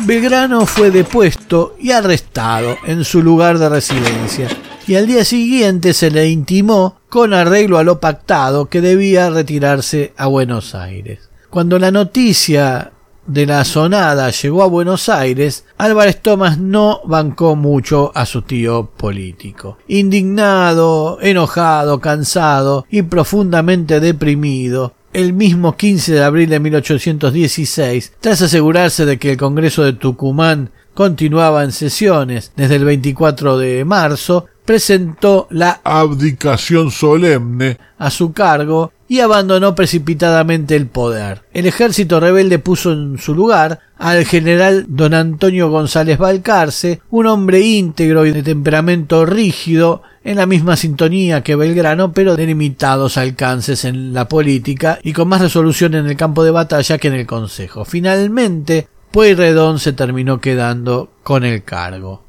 Belgrano 0.00 0.66
fue 0.66 0.90
depuesto 0.90 1.76
y 1.78 1.92
arrestado 1.92 2.76
en 2.86 3.04
su 3.04 3.22
lugar 3.22 3.58
de 3.58 3.68
residencia 3.68 4.48
y 4.86 4.96
al 4.96 5.06
día 5.06 5.24
siguiente 5.24 5.92
se 5.92 6.10
le 6.10 6.28
intimó, 6.28 7.00
con 7.08 7.34
arreglo 7.34 7.78
a 7.78 7.84
lo 7.84 8.00
pactado, 8.00 8.66
que 8.66 8.80
debía 8.80 9.30
retirarse 9.30 10.12
a 10.16 10.26
Buenos 10.26 10.74
Aires. 10.74 11.30
Cuando 11.50 11.78
la 11.78 11.90
noticia 11.90 12.92
de 13.26 13.46
la 13.46 13.64
sonada 13.64 14.30
llegó 14.30 14.62
a 14.62 14.66
Buenos 14.66 15.08
Aires, 15.08 15.64
Álvarez 15.78 16.20
Tomás 16.20 16.58
no 16.58 17.00
bancó 17.04 17.54
mucho 17.56 18.10
a 18.14 18.26
su 18.26 18.42
tío 18.42 18.90
político. 18.96 19.78
Indignado, 19.86 21.18
enojado, 21.20 22.00
cansado 22.00 22.86
y 22.90 23.02
profundamente 23.02 24.00
deprimido, 24.00 24.94
el 25.12 25.32
mismo 25.34 25.76
15 25.76 26.14
de 26.14 26.24
abril 26.24 26.48
de 26.48 26.60
1816, 26.60 28.14
tras 28.20 28.42
asegurarse 28.42 29.04
de 29.04 29.18
que 29.18 29.32
el 29.32 29.36
Congreso 29.36 29.84
de 29.84 29.92
Tucumán 29.92 30.70
continuaba 30.94 31.64
en 31.64 31.72
sesiones 31.72 32.52
desde 32.56 32.76
el 32.76 32.84
24 32.84 33.58
de 33.58 33.84
marzo, 33.84 34.46
presentó 34.64 35.48
la 35.50 35.80
abdicación 35.84 36.90
solemne 36.90 37.78
a 37.98 38.10
su 38.10 38.32
cargo 38.32 38.92
y 39.08 39.20
abandonó 39.20 39.74
precipitadamente 39.74 40.74
el 40.74 40.86
poder. 40.86 41.42
El 41.52 41.66
ejército 41.66 42.18
rebelde 42.18 42.58
puso 42.58 42.92
en 42.92 43.18
su 43.18 43.34
lugar 43.34 43.80
al 43.98 44.24
general 44.24 44.86
don 44.88 45.12
Antonio 45.12 45.68
González 45.70 46.16
Balcarce, 46.18 47.02
un 47.10 47.26
hombre 47.26 47.60
íntegro 47.60 48.24
y 48.24 48.32
de 48.32 48.42
temperamento 48.42 49.26
rígido, 49.26 50.02
en 50.24 50.36
la 50.36 50.46
misma 50.46 50.76
sintonía 50.76 51.42
que 51.42 51.56
Belgrano, 51.56 52.12
pero 52.12 52.36
de 52.36 52.46
limitados 52.46 53.18
alcances 53.18 53.84
en 53.84 54.14
la 54.14 54.28
política 54.28 54.98
y 55.02 55.12
con 55.12 55.28
más 55.28 55.40
resolución 55.40 55.94
en 55.94 56.06
el 56.06 56.16
campo 56.16 56.44
de 56.44 56.52
batalla 56.52 56.98
que 56.98 57.08
en 57.08 57.14
el 57.14 57.26
Consejo. 57.26 57.84
Finalmente, 57.84 58.88
Pueyrredón 59.10 59.78
se 59.78 59.92
terminó 59.92 60.40
quedando 60.40 61.10
con 61.22 61.44
el 61.44 61.64
cargo. 61.64 62.22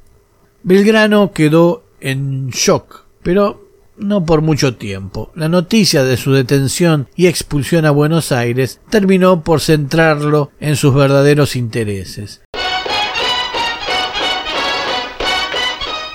Belgrano 0.64 1.32
quedó 1.32 1.84
en 2.04 2.50
shock, 2.50 3.06
pero 3.24 3.64
no 3.98 4.26
por 4.26 4.42
mucho 4.42 4.76
tiempo. 4.76 5.32
La 5.36 5.50
noticia 5.50 6.04
de 6.04 6.18
su 6.18 6.34
detención 6.34 7.08
y 7.16 7.28
expulsión 7.28 7.86
a 7.86 7.92
Buenos 7.92 8.32
Aires 8.32 8.82
terminó 8.90 9.44
por 9.44 9.62
centrarlo 9.62 10.52
en 10.60 10.76
sus 10.76 10.94
verdaderos 10.94 11.56
intereses. 11.56 12.42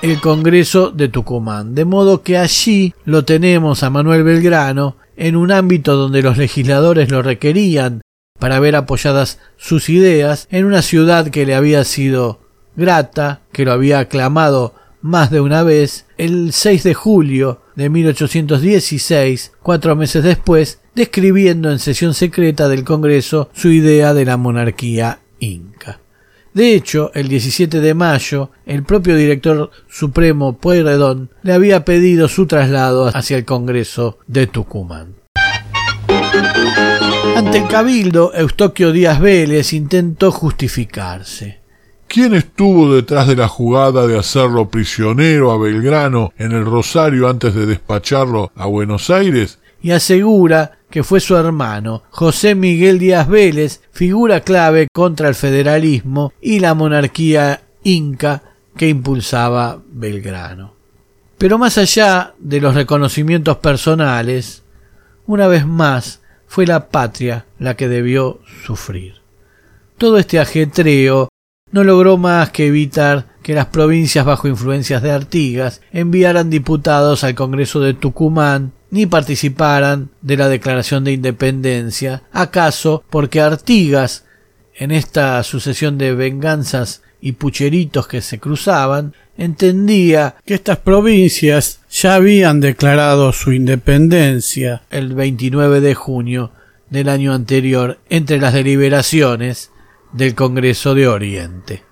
El 0.03 0.21
Congreso 0.21 0.91
de 0.91 1.09
Tucumán, 1.09 1.75
de 1.75 1.85
modo 1.85 2.23
que 2.23 2.39
allí 2.39 2.95
lo 3.05 3.25
tenemos 3.25 3.83
a 3.83 3.91
Manuel 3.91 4.23
Belgrano 4.23 4.97
en 5.17 5.35
un 5.35 5.51
ámbito 5.51 5.97
donde 5.97 6.23
los 6.23 6.37
legisladores 6.37 7.11
lo 7.11 7.23
requerían 7.23 8.03
para 8.39 8.61
ver 8.61 8.77
apoyadas 8.77 9.41
sus 9.57 9.89
ideas 9.89 10.47
en 10.51 10.67
una 10.67 10.83
ciudad 10.83 11.29
que 11.31 11.45
le 11.45 11.57
había 11.57 11.83
sido 11.83 12.39
grata, 12.77 13.41
que 13.51 13.65
lo 13.65 13.73
había 13.73 13.99
aclamado 13.99 14.75
más 15.01 15.31
de 15.31 15.41
una 15.41 15.63
vez, 15.63 16.07
el 16.17 16.53
6 16.53 16.83
de 16.83 16.95
julio 16.95 17.63
de 17.77 17.89
1816, 17.89 19.53
cuatro 19.63 19.97
meses 19.97 20.25
después, 20.25 20.81
describiendo 20.95 21.71
en 21.71 21.79
sesión 21.79 22.15
secreta 22.15 22.69
del 22.69 22.85
Congreso 22.85 23.51
su 23.53 23.69
idea 23.69 24.15
de 24.15 24.25
la 24.25 24.37
monarquía 24.37 25.21
inca. 25.39 26.01
De 26.55 26.75
hecho, 26.75 27.13
el 27.15 27.29
17 27.29 27.81
de 27.81 27.95
mayo, 27.95 28.51
el 28.67 28.83
propio 28.83 29.15
director 29.15 29.71
supremo 29.89 30.59
Pueyrredón 30.59 31.31
le 31.43 31.53
había 31.53 31.85
pedido 31.85 32.27
su 32.27 32.47
traslado 32.47 33.07
hacia 33.15 33.37
el 33.37 33.45
Congreso 33.45 34.19
de 34.27 34.49
Tucumán. 34.49 35.15
Ante 37.37 37.59
el 37.59 37.69
cabildo, 37.69 38.35
Eustoquio 38.35 38.91
Díaz 38.91 39.21
Vélez 39.21 39.73
intentó 39.73 40.33
justificarse. 40.33 41.61
¿Quién 42.09 42.35
estuvo 42.35 42.95
detrás 42.95 43.29
de 43.29 43.37
la 43.37 43.49
jugada 43.49 44.07
de 44.07 44.19
hacerlo 44.19 44.71
prisionero 44.71 45.53
a 45.53 45.59
Belgrano 45.59 46.33
en 46.39 46.53
el 46.53 46.65
Rosario 46.65 47.29
antes 47.29 47.55
de 47.55 47.67
despacharlo 47.67 48.51
a 48.57 48.65
Buenos 48.65 49.11
Aires? 49.11 49.59
Y 49.83 49.91
asegura 49.91 50.79
que 50.89 51.05
fue 51.05 51.21
su 51.21 51.37
hermano, 51.37 52.05
José 52.09 52.55
Miguel 52.55 52.99
Díaz 52.99 53.29
Vélez, 53.29 53.83
figura 53.93 54.41
clave 54.41 54.89
contra 54.91 55.29
el 55.29 55.35
federalismo 55.35 56.33
y 56.41 56.61
la 56.61 56.73
monarquía 56.73 57.61
inca 57.85 58.43
que 58.75 58.89
impulsaba 58.89 59.79
Belgrano. 59.93 60.73
Pero 61.37 61.59
más 61.59 61.77
allá 61.77 62.33
de 62.39 62.63
los 62.63 62.75
reconocimientos 62.75 63.59
personales, 63.59 64.63
una 65.27 65.47
vez 65.47 65.67
más 65.67 66.23
fue 66.47 66.67
la 66.67 66.89
patria 66.89 67.45
la 67.59 67.77
que 67.77 67.87
debió 67.87 68.41
sufrir. 68.65 69.17
Todo 69.99 70.17
este 70.17 70.41
ajetreo 70.41 71.29
no 71.73 71.85
logró 71.85 72.17
más 72.17 72.51
que 72.51 72.67
evitar 72.67 73.27
que 73.43 73.55
las 73.55 73.67
provincias 73.67 74.25
bajo 74.25 74.49
influencias 74.49 75.03
de 75.03 75.11
Artigas 75.11 75.81
enviaran 75.93 76.51
diputados 76.51 77.25
al 77.25 77.35
Congreso 77.35 77.81
de 77.81 77.95
Tucumán 77.95 78.73
ni 78.91 79.07
participaran 79.07 80.11
de 80.23 80.37
la 80.37 80.49
declaración 80.49 81.05
de 81.05 81.13
independencia, 81.13 82.23
acaso 82.33 83.05
porque 83.11 83.41
Artigas, 83.41 84.25
en 84.75 84.91
esta 84.91 85.43
sucesión 85.43 85.99
de 85.99 86.15
venganzas 86.15 87.03
y 87.21 87.33
pucheritos 87.33 88.07
que 88.07 88.23
se 88.23 88.39
cruzaban, 88.39 89.15
entendía 89.37 90.37
que 90.45 90.55
estas 90.55 90.79
provincias 90.79 91.81
ya 91.91 92.15
habían 92.15 92.61
declarado 92.61 93.33
su 93.33 93.53
independencia 93.53 94.83
el 94.91 95.15
29 95.15 95.81
de 95.81 95.95
junio 95.95 96.53
del 96.91 97.09
año 97.09 97.35
anterior 97.35 97.99
entre 98.09 98.39
las 98.39 98.55
deliberaciones 98.55 99.71
del 100.13 100.35
Congreso 100.35 100.95
de 100.95 101.09
Oriente. 101.09 101.85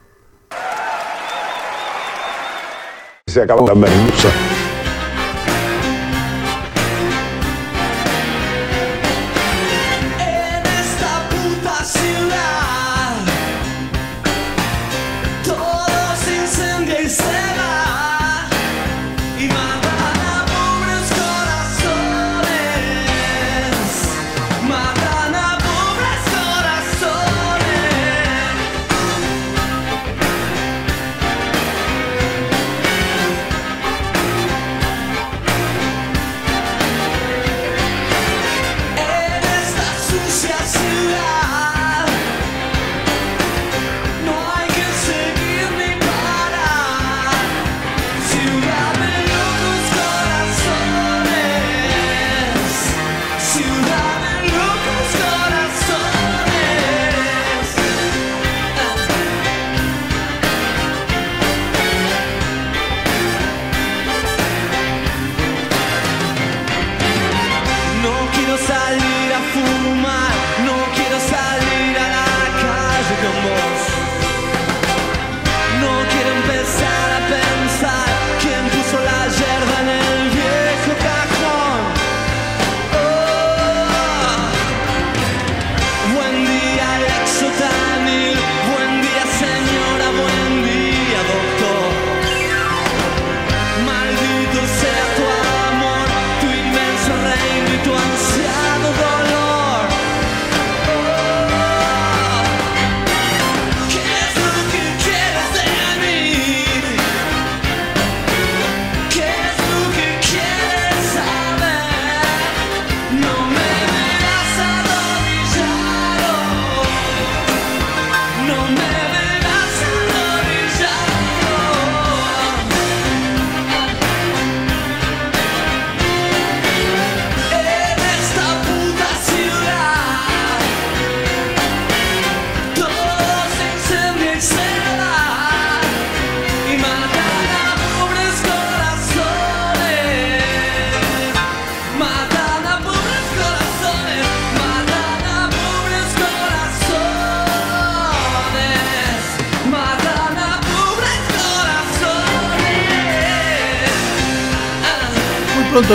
Se 3.26 3.42
acabó 3.42 3.66
la 3.66 3.74
merluza. 3.74 4.55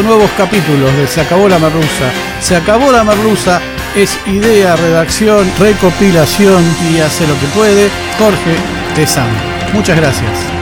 nuevos 0.04 0.30
capítulos 0.38 0.96
de 0.98 1.08
Se 1.08 1.22
acabó 1.22 1.48
la 1.48 1.60
merluza. 1.60 2.12
Se 2.40 2.56
acabó 2.56 2.92
la 2.92 3.04
merluza 3.04 3.62
es 3.96 4.18
idea, 4.26 4.76
redacción, 4.76 5.50
recopilación 5.60 6.64
y 6.90 7.00
hace 7.00 7.28
lo 7.28 7.34
que 7.40 7.48
puede 7.48 7.90
Jorge 8.18 8.56
Tezán. 8.96 9.30
Muchas 9.74 9.98
gracias. 9.98 10.61